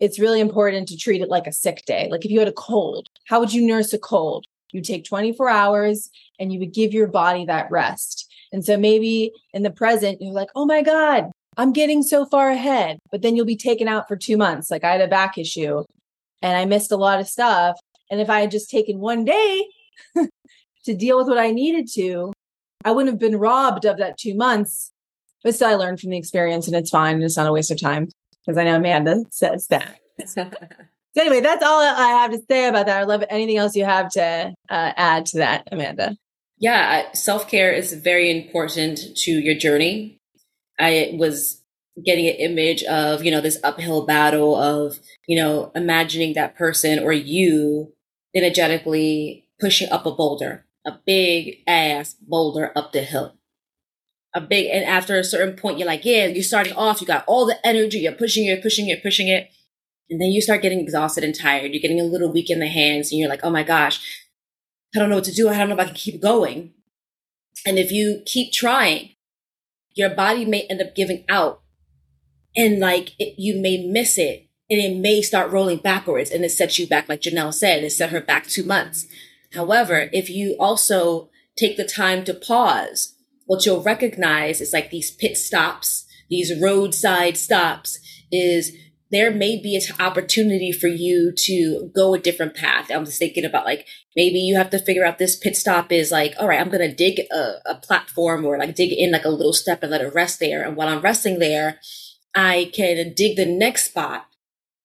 it's 0.00 0.18
really 0.18 0.40
important 0.40 0.86
to 0.88 0.96
treat 0.96 1.20
it 1.20 1.28
like 1.28 1.48
a 1.48 1.52
sick 1.52 1.84
day. 1.84 2.06
Like 2.08 2.24
if 2.24 2.30
you 2.30 2.38
had 2.38 2.48
a 2.48 2.52
cold 2.52 3.08
how 3.26 3.40
would 3.40 3.52
you 3.52 3.66
nurse 3.66 3.92
a 3.92 3.98
cold? 3.98 4.44
You 4.72 4.82
take 4.82 5.04
24 5.04 5.48
hours 5.48 6.10
and 6.38 6.52
you 6.52 6.58
would 6.58 6.74
give 6.74 6.92
your 6.92 7.06
body 7.06 7.46
that 7.46 7.70
rest. 7.70 8.30
And 8.52 8.64
so 8.64 8.76
maybe 8.76 9.32
in 9.54 9.62
the 9.62 9.70
present 9.70 10.20
you're 10.20 10.34
like 10.34 10.50
oh 10.56 10.66
my 10.66 10.82
god 10.82 11.30
i'm 11.56 11.72
getting 11.72 12.02
so 12.02 12.26
far 12.26 12.50
ahead. 12.50 12.98
But 13.12 13.22
then 13.22 13.36
you'll 13.36 13.46
be 13.46 13.56
taken 13.56 13.86
out 13.86 14.08
for 14.08 14.16
two 14.16 14.36
months. 14.36 14.70
Like 14.70 14.82
i 14.82 14.90
had 14.90 15.00
a 15.00 15.08
back 15.08 15.38
issue 15.38 15.84
and 16.42 16.56
i 16.56 16.64
missed 16.64 16.90
a 16.90 16.96
lot 16.96 17.20
of 17.20 17.28
stuff. 17.28 17.78
And 18.10 18.20
if 18.20 18.28
i 18.28 18.40
had 18.40 18.50
just 18.50 18.68
taken 18.68 18.98
one 18.98 19.24
day 19.24 19.66
to 20.84 20.94
deal 20.94 21.18
with 21.18 21.28
what 21.28 21.38
i 21.38 21.52
needed 21.52 21.88
to 21.94 22.32
I 22.88 22.90
wouldn't 22.90 23.12
have 23.12 23.20
been 23.20 23.38
robbed 23.38 23.84
of 23.84 23.98
that 23.98 24.16
two 24.16 24.34
months. 24.34 24.92
But 25.44 25.54
still, 25.54 25.68
I 25.68 25.74
learned 25.74 26.00
from 26.00 26.08
the 26.08 26.16
experience 26.16 26.66
and 26.66 26.74
it's 26.74 26.88
fine. 26.88 27.16
And 27.16 27.22
it's 27.22 27.36
not 27.36 27.46
a 27.46 27.52
waste 27.52 27.70
of 27.70 27.78
time 27.78 28.08
because 28.46 28.56
I 28.56 28.64
know 28.64 28.76
Amanda 28.76 29.24
says 29.30 29.66
that. 29.66 29.98
so 30.24 30.48
anyway, 31.18 31.42
that's 31.42 31.62
all 31.62 31.82
I 31.82 32.08
have 32.22 32.30
to 32.30 32.40
say 32.50 32.66
about 32.66 32.86
that. 32.86 32.98
I 32.98 33.04
love 33.04 33.20
it. 33.20 33.28
Anything 33.30 33.58
else 33.58 33.76
you 33.76 33.84
have 33.84 34.08
to 34.12 34.54
uh, 34.70 34.92
add 34.96 35.26
to 35.26 35.36
that, 35.36 35.68
Amanda? 35.70 36.16
Yeah, 36.56 37.12
self 37.12 37.46
care 37.46 37.70
is 37.72 37.92
very 37.92 38.30
important 38.30 39.00
to 39.16 39.32
your 39.32 39.54
journey. 39.54 40.18
I 40.80 41.14
was 41.18 41.62
getting 42.02 42.26
an 42.26 42.36
image 42.36 42.84
of, 42.84 43.22
you 43.22 43.30
know, 43.30 43.42
this 43.42 43.58
uphill 43.62 44.06
battle 44.06 44.56
of, 44.56 44.98
you 45.26 45.36
know, 45.36 45.72
imagining 45.74 46.32
that 46.34 46.56
person 46.56 47.00
or 47.00 47.12
you 47.12 47.92
energetically 48.34 49.46
pushing 49.60 49.90
up 49.90 50.06
a 50.06 50.10
boulder 50.10 50.64
a 50.88 50.98
big 51.04 51.58
ass 51.66 52.14
boulder 52.14 52.72
up 52.74 52.92
the 52.92 53.02
hill. 53.02 53.34
A 54.34 54.40
big, 54.40 54.66
and 54.70 54.84
after 54.84 55.18
a 55.18 55.24
certain 55.24 55.56
point, 55.56 55.78
you're 55.78 55.86
like, 55.86 56.04
yeah, 56.04 56.26
you're 56.26 56.42
starting 56.42 56.72
off, 56.74 57.00
you 57.00 57.06
got 57.06 57.24
all 57.26 57.46
the 57.46 57.64
energy, 57.66 57.98
you're 57.98 58.12
pushing 58.12 58.46
it, 58.46 58.62
pushing 58.62 58.88
it, 58.88 59.02
pushing 59.02 59.28
it. 59.28 59.50
And 60.10 60.20
then 60.20 60.28
you 60.28 60.40
start 60.40 60.62
getting 60.62 60.80
exhausted 60.80 61.24
and 61.24 61.34
tired. 61.34 61.72
You're 61.72 61.82
getting 61.82 62.00
a 62.00 62.04
little 62.04 62.32
weak 62.32 62.50
in 62.50 62.60
the 62.60 62.66
hands, 62.66 63.10
and 63.10 63.18
you're 63.18 63.28
like, 63.28 63.40
oh 63.42 63.50
my 63.50 63.62
gosh, 63.62 64.00
I 64.94 64.98
don't 64.98 65.10
know 65.10 65.16
what 65.16 65.24
to 65.24 65.32
do. 65.32 65.48
I 65.48 65.58
don't 65.58 65.68
know 65.68 65.74
if 65.74 65.80
I 65.80 65.84
can 65.84 65.94
keep 65.94 66.22
going. 66.22 66.72
And 67.66 67.78
if 67.78 67.92
you 67.92 68.22
keep 68.24 68.52
trying, 68.52 69.10
your 69.94 70.10
body 70.10 70.44
may 70.44 70.62
end 70.62 70.80
up 70.80 70.94
giving 70.94 71.24
out 71.28 71.60
and 72.56 72.78
like 72.78 73.14
it, 73.18 73.34
you 73.36 73.60
may 73.60 73.84
miss 73.86 74.16
it 74.16 74.48
and 74.70 74.80
it 74.80 74.96
may 74.96 75.22
start 75.22 75.50
rolling 75.50 75.78
backwards 75.78 76.30
and 76.30 76.44
it 76.44 76.50
sets 76.50 76.78
you 76.78 76.86
back. 76.86 77.08
Like 77.08 77.22
Janel 77.22 77.52
said, 77.52 77.82
it 77.82 77.90
set 77.90 78.10
her 78.10 78.20
back 78.20 78.46
two 78.46 78.64
months. 78.64 79.06
However, 79.54 80.10
if 80.12 80.28
you 80.28 80.56
also 80.58 81.30
take 81.56 81.76
the 81.76 81.84
time 81.84 82.24
to 82.24 82.34
pause, 82.34 83.14
what 83.46 83.64
you'll 83.64 83.82
recognize 83.82 84.60
is 84.60 84.72
like 84.72 84.90
these 84.90 85.10
pit 85.10 85.36
stops, 85.36 86.04
these 86.28 86.52
roadside 86.60 87.36
stops 87.36 87.98
is 88.30 88.76
there 89.10 89.30
may 89.30 89.58
be 89.60 89.74
an 89.74 89.82
opportunity 90.00 90.70
for 90.70 90.86
you 90.86 91.32
to 91.34 91.90
go 91.94 92.12
a 92.12 92.18
different 92.18 92.54
path. 92.54 92.90
I'm 92.90 93.06
just 93.06 93.18
thinking 93.18 93.44
about 93.44 93.64
like 93.64 93.86
maybe 94.14 94.38
you 94.38 94.56
have 94.56 94.70
to 94.70 94.78
figure 94.78 95.04
out 95.04 95.18
this 95.18 95.36
pit 95.36 95.56
stop 95.56 95.90
is 95.90 96.10
like, 96.10 96.34
all 96.38 96.48
right, 96.48 96.60
I'm 96.60 96.68
going 96.68 96.88
to 96.88 96.94
dig 96.94 97.20
a, 97.32 97.54
a 97.64 97.74
platform 97.76 98.44
or 98.44 98.58
like 98.58 98.74
dig 98.74 98.92
in 98.92 99.12
like 99.12 99.24
a 99.24 99.30
little 99.30 99.54
step 99.54 99.82
and 99.82 99.90
let 99.90 100.02
it 100.02 100.14
rest 100.14 100.40
there. 100.40 100.62
And 100.62 100.76
while 100.76 100.88
I'm 100.88 101.00
resting 101.00 101.38
there, 101.38 101.80
I 102.34 102.70
can 102.74 103.14
dig 103.14 103.36
the 103.36 103.46
next 103.46 103.86
spot 103.86 104.26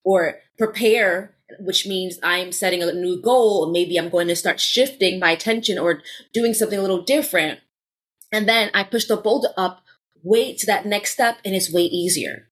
or 0.06 0.39
prepare 0.58 1.33
which 1.60 1.88
means 1.88 2.20
I'm 2.24 2.52
setting 2.52 2.82
a 2.84 2.92
new 2.92 3.22
goal. 3.22 3.72
Maybe 3.72 3.98
I'm 3.98 4.10
going 4.10 4.28
to 4.28 4.36
start 4.36 4.60
shifting 4.60 5.20
my 5.20 5.32
attention 5.32 5.78
or 5.78 6.02
doing 6.34 6.54
something 6.54 6.78
a 6.78 6.82
little 6.82 7.02
different. 7.04 7.60
And 8.32 8.48
then 8.48 8.72
I 8.74 8.84
push 8.84 9.06
the 9.06 9.18
boulder 9.18 9.50
up 9.58 9.84
way 10.24 10.56
to 10.56 10.66
that 10.66 10.86
next 10.86 11.13
step 11.13 11.38
and 11.46 11.54
it's 11.54 11.72
way 11.72 11.84
easier, 11.84 12.50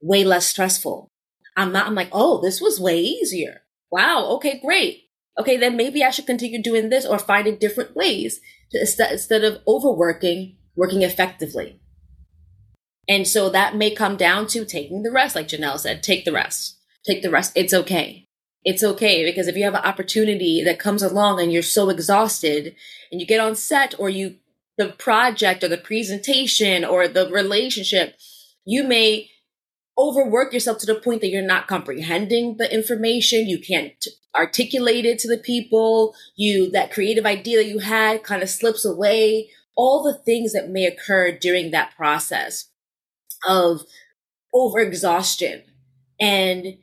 way 0.00 0.24
less 0.24 0.46
stressful. 0.46 1.08
I'm 1.56 1.72
not, 1.72 1.86
I'm 1.86 1.94
like, 1.94 2.08
oh, 2.12 2.40
this 2.40 2.60
was 2.60 2.80
way 2.80 3.00
easier. 3.00 3.62
wow, 3.90 4.26
okay, 4.36 4.60
great. 4.60 5.04
Okay, 5.38 5.56
then 5.56 5.76
maybe 5.76 6.04
I 6.04 6.10
should 6.10 6.26
continue 6.26 6.62
doing 6.62 6.90
this 6.90 7.06
or 7.06 7.18
finding 7.18 7.56
different 7.56 7.96
ways 7.96 8.40
to, 8.72 8.80
instead 8.80 9.44
of 9.44 9.60
overworking, 9.66 10.56
working 10.76 11.02
effectively. 11.02 11.80
And 13.08 13.26
so 13.26 13.50
that 13.50 13.76
may 13.76 13.90
come 13.90 14.16
down 14.16 14.46
to 14.48 14.64
taking 14.64 15.02
the 15.02 15.10
rest, 15.10 15.34
like 15.34 15.48
Janel 15.48 15.78
said, 15.78 16.02
take 16.02 16.24
the 16.24 16.32
rest, 16.32 16.78
take 17.04 17.22
the 17.22 17.30
rest. 17.30 17.52
It's 17.56 17.74
okay. 17.74 18.28
It's 18.64 18.82
okay 18.82 19.24
because 19.24 19.48
if 19.48 19.56
you 19.56 19.64
have 19.64 19.74
an 19.74 19.84
opportunity 19.84 20.62
that 20.64 20.78
comes 20.78 21.02
along 21.02 21.40
and 21.40 21.52
you're 21.52 21.62
so 21.62 21.88
exhausted 21.88 22.74
and 23.10 23.20
you 23.20 23.26
get 23.26 23.40
on 23.40 23.56
set 23.56 23.94
or 23.98 24.10
you, 24.10 24.36
the 24.76 24.88
project 24.88 25.64
or 25.64 25.68
the 25.68 25.78
presentation 25.78 26.84
or 26.84 27.08
the 27.08 27.30
relationship, 27.30 28.16
you 28.64 28.84
may 28.84 29.30
overwork 29.98 30.52
yourself 30.52 30.78
to 30.78 30.86
the 30.86 30.94
point 30.94 31.20
that 31.20 31.28
you're 31.28 31.42
not 31.42 31.68
comprehending 31.68 32.56
the 32.56 32.72
information. 32.72 33.48
You 33.48 33.58
can't 33.58 34.06
articulate 34.34 35.04
it 35.04 35.18
to 35.20 35.28
the 35.28 35.38
people. 35.38 36.14
You, 36.36 36.70
that 36.70 36.92
creative 36.92 37.26
idea 37.26 37.58
that 37.58 37.68
you 37.68 37.80
had 37.80 38.22
kind 38.22 38.42
of 38.42 38.50
slips 38.50 38.84
away. 38.84 39.50
All 39.76 40.02
the 40.02 40.18
things 40.18 40.52
that 40.52 40.68
may 40.68 40.84
occur 40.84 41.32
during 41.32 41.70
that 41.70 41.94
process 41.96 42.68
of 43.46 43.82
overexhaustion. 44.54 45.62
And 46.20 46.78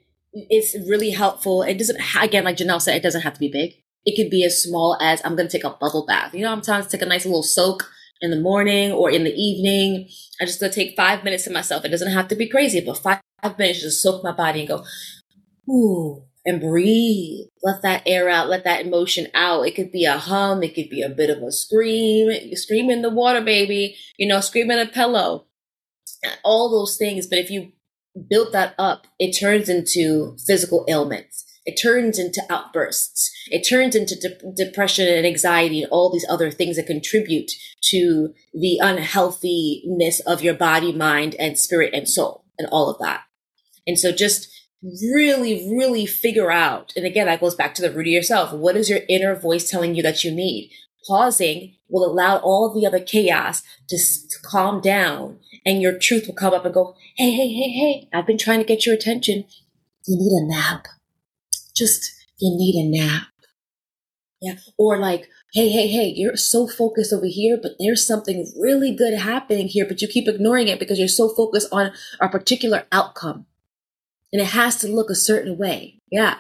it's 0.50 0.76
really 0.88 1.12
helpful. 1.12 1.64
It 1.64 1.78
doesn't, 1.78 2.00
again, 2.22 2.44
like 2.44 2.58
Janel 2.58 2.82
said, 2.82 2.96
it 2.96 3.04
doesn't 3.04 3.22
have 3.22 3.34
to 3.34 3.40
be 3.40 3.50
big. 3.50 3.76
It 4.06 4.16
could 4.16 4.30
be 4.30 4.44
as 4.46 4.62
small 4.62 4.98
as 5.02 5.22
I'm 5.26 5.36
going 5.36 5.48
to 5.48 5.52
take 5.58 5.66
a 5.66 5.70
bubble 5.70 6.06
bath. 6.06 6.34
You 6.34 6.42
know, 6.42 6.52
I'm 6.52 6.62
trying 6.62 6.84
to 6.84 6.90
take 6.90 7.02
a 7.02 7.06
nice 7.06 7.26
little 7.26 7.44
soak 7.44 7.90
in 8.22 8.32
the 8.32 8.40
morning 8.40 8.92
or 8.92 9.12
in 9.12 9.24
the 9.24 9.34
evening. 9.34 10.10
I 10.42 10.46
just 10.46 10.60
gonna 10.60 10.72
take 10.72 10.96
five 10.96 11.24
minutes 11.24 11.44
to 11.46 11.52
myself. 11.52 11.86
It 11.86 11.90
doesn't 11.90 12.12
have 12.12 12.28
to 12.30 12.36
be 12.36 12.48
crazy, 12.48 12.82
but 12.82 12.98
five, 12.98 13.22
five 13.42 13.58
minutes 13.58 13.82
just 13.82 14.02
soak 14.02 14.24
my 14.24 14.32
body 14.32 14.62
and 14.62 14.70
go, 14.70 14.84
ooh, 15.70 16.24
and 16.46 16.62
breathe. 16.62 17.48
Let 17.64 17.82
that 17.82 18.04
air 18.06 18.30
out. 18.30 18.50
Let 18.50 18.64
that 18.64 18.86
emotion 18.86 19.28
out. 19.34 19.68
It 19.68 19.76
could 19.76 19.92
be 19.92 20.06
a 20.06 20.18
hum. 20.18 20.64
It 20.64 20.76
could 20.76 20.90
be 20.90 21.02
a 21.02 21.10
bit 21.10 21.30
of 21.30 21.44
a 21.44 21.52
scream. 21.52 22.30
You 22.30 22.56
scream 22.56 22.90
in 22.90 23.02
the 23.02 23.10
water, 23.10 23.42
baby. 23.42 23.98
You 24.18 24.28
know, 24.28 24.40
scream 24.40 24.72
in 24.72 24.80
a 24.80 24.88
pillow. 24.88 25.46
All 26.44 26.70
those 26.70 26.98
things. 26.98 27.28
But 27.28 27.40
if 27.40 27.52
you 27.52 27.74
build 28.30 28.54
that 28.54 28.76
up, 28.78 29.08
it 29.20 29.38
turns 29.40 29.70
into 29.70 30.38
physical 30.46 30.86
ailments 30.88 31.48
it 31.68 31.76
turns 31.76 32.18
into 32.18 32.42
outbursts. 32.50 33.30
It 33.48 33.68
turns 33.68 33.94
into 33.94 34.16
de- 34.16 34.54
depression 34.56 35.06
and 35.06 35.28
anxiety 35.28 35.84
and 35.84 35.92
all 35.92 36.10
these 36.10 36.26
other 36.30 36.50
things 36.50 36.78
that 36.78 36.88
contribute 36.88 37.52
to 37.90 38.34
the 38.54 38.80
unhealthiness 38.82 40.22
of 40.22 40.42
your 40.42 40.54
body, 40.54 40.94
mind, 40.94 41.36
and 41.38 41.60
spirit 41.60 41.94
and 41.94 42.08
soul 42.08 42.46
and 42.58 42.70
all 42.72 42.90
of 42.90 42.98
that. 43.00 43.24
And 43.86 44.00
so 44.00 44.14
just 44.14 44.48
really, 44.82 45.70
really 45.70 46.06
figure 46.06 46.52
out, 46.52 46.94
and 46.96 47.06
again, 47.06 47.26
that 47.26 47.42
goes 47.42 47.56
back 47.56 47.76
to 47.76 47.82
the 47.82 47.92
root 47.92 48.08
of 48.08 48.14
yourself. 48.14 48.54
What 48.54 48.78
is 48.78 48.90
your 48.90 49.02
inner 49.10 49.36
voice 49.36 49.70
telling 49.70 49.94
you 49.94 50.02
that 50.04 50.24
you 50.24 50.32
need? 50.32 50.72
Pausing 51.08 51.76
will 51.90 52.06
allow 52.06 52.38
all 52.38 52.74
the 52.74 52.86
other 52.86 53.00
chaos 53.00 53.64
to, 53.88 53.98
to 53.98 54.40
calm 54.44 54.82
down 54.82 55.40
and 55.66 55.82
your 55.82 55.98
truth 55.98 56.28
will 56.28 56.36
come 56.36 56.54
up 56.54 56.66
and 56.66 56.74
go, 56.74 56.96
Hey, 57.16 57.32
hey, 57.32 57.48
hey, 57.54 57.70
hey, 57.70 58.10
I've 58.14 58.28
been 58.28 58.38
trying 58.38 58.60
to 58.60 58.66
get 58.66 58.86
your 58.86 58.96
attention. 58.96 59.46
You 60.06 60.18
need 60.18 60.32
a 60.32 60.46
nap 60.46 60.88
just 61.78 62.14
you 62.40 62.56
need 62.58 62.76
a 62.76 62.90
nap. 62.90 63.28
Yeah. 64.42 64.56
Or 64.78 64.98
like, 64.98 65.30
hey, 65.54 65.70
hey, 65.70 65.88
hey, 65.88 66.14
you're 66.16 66.38
so 66.38 66.68
focused 66.68 67.14
over 67.14 67.26
here, 67.26 67.58
but 67.62 67.74
there's 67.80 68.06
something 68.06 68.52
really 68.60 68.94
good 68.94 69.18
happening 69.18 69.68
here, 69.68 69.86
but 69.88 70.02
you 70.02 70.08
keep 70.08 70.28
ignoring 70.28 70.68
it 70.68 70.80
because 70.80 71.00
you're 71.00 71.08
so 71.08 71.30
focused 71.30 71.68
on 71.72 71.92
a 72.20 72.30
particular 72.30 72.86
outcome. 72.92 73.46
And 74.32 74.42
it 74.42 74.50
has 74.50 74.76
to 74.78 74.88
look 74.88 75.10
a 75.10 75.16
certain 75.16 75.58
way. 75.58 76.02
Yeah. 76.12 76.40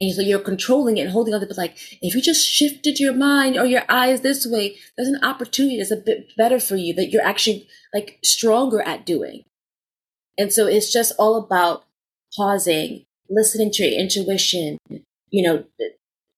And 0.00 0.12
so 0.12 0.20
you're 0.20 0.40
controlling 0.40 0.98
it 0.98 1.02
and 1.02 1.10
holding 1.10 1.32
on 1.32 1.40
to 1.40 1.46
it. 1.46 1.48
But 1.48 1.56
like, 1.56 1.76
if 2.02 2.14
you 2.14 2.20
just 2.20 2.46
shifted 2.46 3.00
your 3.00 3.14
mind 3.14 3.56
or 3.56 3.64
your 3.64 3.84
eyes 3.88 4.20
this 4.20 4.46
way, 4.46 4.76
there's 4.96 5.08
an 5.08 5.24
opportunity 5.24 5.78
that's 5.78 5.90
a 5.90 5.96
bit 5.96 6.36
better 6.36 6.60
for 6.60 6.76
you 6.76 6.92
that 6.94 7.10
you're 7.10 7.24
actually 7.24 7.66
like 7.94 8.18
stronger 8.22 8.82
at 8.82 9.06
doing. 9.06 9.44
And 10.38 10.52
so 10.52 10.66
it's 10.66 10.92
just 10.92 11.12
all 11.18 11.36
about 11.36 11.84
pausing 12.36 13.04
listening 13.30 13.70
to 13.72 13.84
your 13.84 13.98
intuition, 13.98 14.78
you 15.30 15.42
know, 15.42 15.64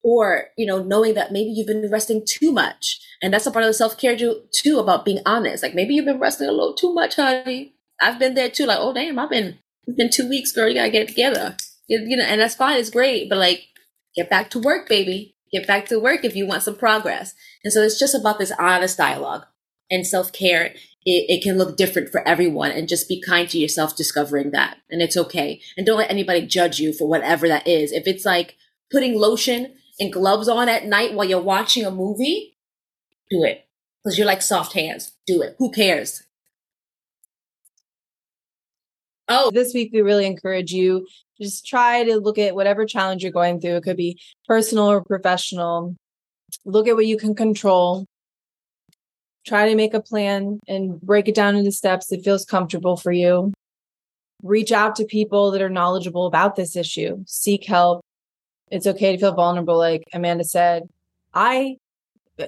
or, 0.04 0.46
you 0.56 0.64
know, 0.64 0.82
knowing 0.82 1.14
that 1.14 1.32
maybe 1.32 1.50
you've 1.50 1.66
been 1.66 1.90
resting 1.90 2.24
too 2.24 2.52
much. 2.52 3.00
And 3.20 3.34
that's 3.34 3.46
a 3.46 3.50
part 3.50 3.64
of 3.64 3.68
the 3.68 3.74
self 3.74 3.98
care 3.98 4.16
too, 4.16 4.78
about 4.78 5.04
being 5.04 5.20
honest. 5.26 5.64
Like 5.64 5.74
maybe 5.74 5.94
you've 5.94 6.04
been 6.04 6.20
resting 6.20 6.48
a 6.48 6.52
little 6.52 6.74
too 6.74 6.94
much, 6.94 7.16
honey. 7.16 7.74
I've 8.00 8.20
been 8.20 8.34
there 8.34 8.48
too. 8.48 8.66
Like, 8.66 8.78
oh, 8.80 8.94
damn, 8.94 9.18
I've 9.18 9.30
been, 9.30 9.58
it's 9.86 9.96
been 9.96 10.10
two 10.10 10.28
weeks, 10.28 10.52
girl. 10.52 10.68
You 10.68 10.76
gotta 10.76 10.90
get 10.90 11.08
together. 11.08 11.56
You, 11.88 12.16
know, 12.16 12.24
and 12.24 12.40
that's 12.40 12.54
fine. 12.54 12.78
It's 12.78 12.90
great. 12.90 13.28
But 13.28 13.38
like, 13.38 13.68
get 14.14 14.30
back 14.30 14.50
to 14.50 14.58
work, 14.58 14.88
baby. 14.88 15.34
Get 15.50 15.66
back 15.66 15.86
to 15.86 15.98
work 15.98 16.24
if 16.24 16.36
you 16.36 16.46
want 16.46 16.62
some 16.62 16.76
progress. 16.76 17.34
And 17.64 17.72
so 17.72 17.82
it's 17.82 17.98
just 17.98 18.14
about 18.14 18.38
this 18.38 18.52
honest 18.58 18.98
dialogue 18.98 19.46
and 19.90 20.06
self 20.06 20.32
care 20.32 20.74
it, 21.04 21.26
it, 21.30 21.42
can 21.42 21.56
look 21.56 21.76
different 21.76 22.10
for 22.10 22.26
everyone 22.26 22.70
and 22.70 22.88
just 22.88 23.08
be 23.08 23.20
kind 23.20 23.48
to 23.48 23.58
yourself 23.58 23.96
discovering 23.96 24.50
that 24.50 24.78
and 24.90 25.00
it's 25.00 25.16
okay 25.16 25.60
and 25.76 25.86
don't 25.86 25.98
let 25.98 26.10
anybody 26.10 26.46
judge 26.46 26.78
you 26.78 26.92
for 26.92 27.08
whatever 27.08 27.48
that 27.48 27.66
is 27.66 27.92
if 27.92 28.06
it's 28.06 28.24
like 28.24 28.56
putting 28.90 29.14
lotion 29.14 29.74
and 29.98 30.12
gloves 30.12 30.48
on 30.48 30.68
at 30.68 30.84
night 30.84 31.14
while 31.14 31.26
you're 31.26 31.40
watching 31.40 31.84
a 31.84 31.90
movie 31.90 32.58
do 33.30 33.42
it 33.42 33.66
because 34.02 34.18
you're 34.18 34.26
like 34.26 34.42
soft 34.42 34.74
hands 34.74 35.12
do 35.26 35.40
it 35.40 35.54
who 35.58 35.70
cares 35.70 36.24
oh 39.28 39.50
this 39.50 39.72
week 39.72 39.90
we 39.92 40.02
really 40.02 40.26
encourage 40.26 40.72
you 40.72 41.06
just 41.40 41.66
try 41.66 42.04
to 42.04 42.16
look 42.16 42.38
at 42.38 42.54
whatever 42.54 42.84
challenge 42.84 43.22
you're 43.22 43.32
going 43.32 43.60
through 43.60 43.76
it 43.76 43.82
could 43.82 43.96
be 43.96 44.18
personal 44.46 44.90
or 44.90 45.02
professional 45.04 45.94
look 46.64 46.88
at 46.88 46.96
what 46.96 47.06
you 47.06 47.16
can 47.16 47.34
control 47.34 48.06
try 49.48 49.68
to 49.68 49.74
make 49.74 49.94
a 49.94 50.00
plan 50.00 50.60
and 50.68 51.00
break 51.00 51.26
it 51.26 51.34
down 51.34 51.56
into 51.56 51.72
steps 51.72 52.08
that 52.08 52.22
feels 52.22 52.44
comfortable 52.44 52.96
for 52.96 53.10
you. 53.10 53.52
Reach 54.42 54.70
out 54.70 54.94
to 54.96 55.04
people 55.04 55.50
that 55.50 55.62
are 55.62 55.70
knowledgeable 55.70 56.26
about 56.26 56.54
this 56.54 56.76
issue. 56.76 57.24
Seek 57.26 57.64
help. 57.64 58.04
It's 58.70 58.86
okay 58.86 59.12
to 59.12 59.18
feel 59.18 59.34
vulnerable 59.34 59.78
like 59.78 60.04
Amanda 60.12 60.44
said. 60.44 60.84
I 61.34 61.76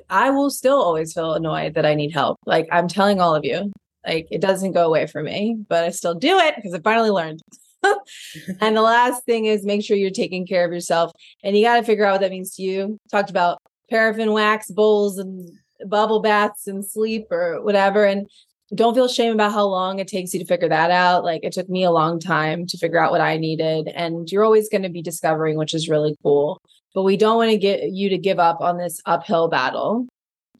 I 0.08 0.30
will 0.30 0.50
still 0.50 0.80
always 0.80 1.12
feel 1.12 1.34
annoyed 1.34 1.74
that 1.74 1.86
I 1.86 1.94
need 1.94 2.12
help. 2.12 2.38
Like 2.46 2.68
I'm 2.70 2.86
telling 2.86 3.20
all 3.20 3.34
of 3.34 3.44
you, 3.44 3.72
like 4.06 4.28
it 4.30 4.40
doesn't 4.40 4.72
go 4.72 4.86
away 4.86 5.06
for 5.06 5.22
me, 5.22 5.56
but 5.68 5.82
I 5.82 5.90
still 5.90 6.14
do 6.14 6.38
it 6.38 6.54
because 6.54 6.74
I 6.74 6.80
finally 6.80 7.10
learned. 7.10 7.40
and 8.60 8.76
the 8.76 8.82
last 8.82 9.24
thing 9.24 9.46
is 9.46 9.64
make 9.64 9.84
sure 9.84 9.96
you're 9.96 10.10
taking 10.10 10.46
care 10.46 10.64
of 10.64 10.72
yourself. 10.72 11.12
And 11.42 11.56
you 11.56 11.64
got 11.64 11.76
to 11.76 11.82
figure 11.82 12.04
out 12.04 12.12
what 12.12 12.20
that 12.22 12.30
means 12.30 12.54
to 12.56 12.62
you. 12.62 12.98
Talked 13.10 13.30
about 13.30 13.58
paraffin 13.88 14.32
wax 14.32 14.70
bowls 14.70 15.18
and 15.18 15.50
bubble 15.86 16.20
baths 16.20 16.66
and 16.66 16.84
sleep 16.84 17.26
or 17.30 17.62
whatever. 17.62 18.04
And 18.04 18.28
don't 18.74 18.94
feel 18.94 19.08
shame 19.08 19.32
about 19.32 19.52
how 19.52 19.66
long 19.66 19.98
it 19.98 20.06
takes 20.06 20.32
you 20.32 20.40
to 20.40 20.46
figure 20.46 20.68
that 20.68 20.90
out. 20.90 21.24
Like 21.24 21.42
it 21.42 21.52
took 21.52 21.68
me 21.68 21.82
a 21.82 21.90
long 21.90 22.20
time 22.20 22.66
to 22.66 22.78
figure 22.78 22.98
out 22.98 23.10
what 23.10 23.20
I 23.20 23.36
needed. 23.36 23.88
And 23.88 24.30
you're 24.30 24.44
always 24.44 24.68
going 24.68 24.82
to 24.82 24.88
be 24.88 25.02
discovering, 25.02 25.56
which 25.56 25.74
is 25.74 25.88
really 25.88 26.16
cool. 26.22 26.60
But 26.94 27.02
we 27.02 27.16
don't 27.16 27.36
want 27.36 27.50
to 27.50 27.58
get 27.58 27.90
you 27.90 28.08
to 28.10 28.18
give 28.18 28.38
up 28.38 28.60
on 28.60 28.78
this 28.78 29.00
uphill 29.06 29.48
battle. 29.48 30.06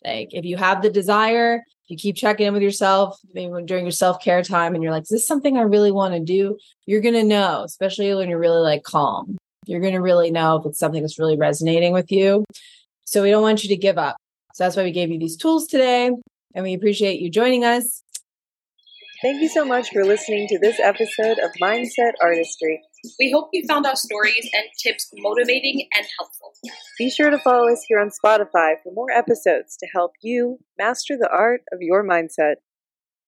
Like 0.05 0.29
if 0.33 0.45
you 0.45 0.57
have 0.57 0.83
the 0.83 0.91
desire, 0.91 1.63
you 1.90 1.96
keep 1.96 2.16
checking 2.16 2.46
in 2.46 2.53
with 2.53 2.62
yourself 2.62 3.18
maybe 3.35 3.53
during 3.64 3.85
your 3.85 3.92
self-care 3.92 4.42
time 4.42 4.74
and 4.74 4.83
you're 4.83 4.92
like, 4.92 5.03
is 5.03 5.09
this 5.09 5.26
something 5.26 5.57
I 5.57 5.62
really 5.62 5.90
want 5.90 6.14
to 6.14 6.20
do? 6.20 6.57
You're 6.87 7.00
gonna 7.00 7.24
know, 7.24 7.62
especially 7.64 8.14
when 8.14 8.29
you're 8.29 8.38
really 8.38 8.62
like 8.62 8.83
calm. 8.83 9.37
You're 9.66 9.81
gonna 9.81 10.00
really 10.00 10.31
know 10.31 10.57
if 10.57 10.66
it's 10.66 10.79
something 10.79 11.03
that's 11.03 11.18
really 11.18 11.37
resonating 11.37 11.92
with 11.92 12.11
you. 12.11 12.44
So 13.05 13.22
we 13.22 13.31
don't 13.31 13.42
want 13.42 13.62
you 13.62 13.68
to 13.70 13.76
give 13.76 13.98
up. 13.98 14.16
So 14.55 14.64
that's 14.64 14.76
why 14.76 14.85
we 14.85 14.92
gave 14.92 15.11
you 15.11 15.18
these 15.18 15.37
tools 15.37 15.66
today. 15.66 16.11
And 16.55 16.64
we 16.64 16.74
appreciate 16.74 17.20
you 17.20 17.31
joining 17.31 17.64
us. 17.64 18.03
Thank 19.22 19.42
you 19.42 19.48
so 19.48 19.64
much 19.64 19.90
for 19.90 20.05
listening 20.05 20.48
to 20.48 20.59
this 20.59 20.81
episode 20.81 21.38
of 21.38 21.50
Mindset 21.61 22.12
Artistry. 22.22 22.83
We 23.19 23.33
hope 23.33 23.49
you 23.53 23.65
found 23.67 23.87
our 23.87 23.97
stories 23.97 24.49
and 24.53 24.67
tips 24.83 25.11
motivating 25.17 25.89
and 25.97 26.07
helpful. 26.19 26.53
Be 26.99 27.11
sure 27.11 27.31
to 27.31 27.39
follow 27.39 27.69
us 27.71 27.85
here 27.89 27.99
on 27.99 28.11
Spotify 28.11 28.75
for 28.83 28.93
more 28.93 29.11
episodes 29.11 29.77
to 29.79 29.87
help 29.95 30.13
you 30.23 30.59
master 30.79 31.17
the 31.17 31.29
art 31.31 31.63
of 31.73 31.79
your 31.81 32.05
mindset. 32.05 32.57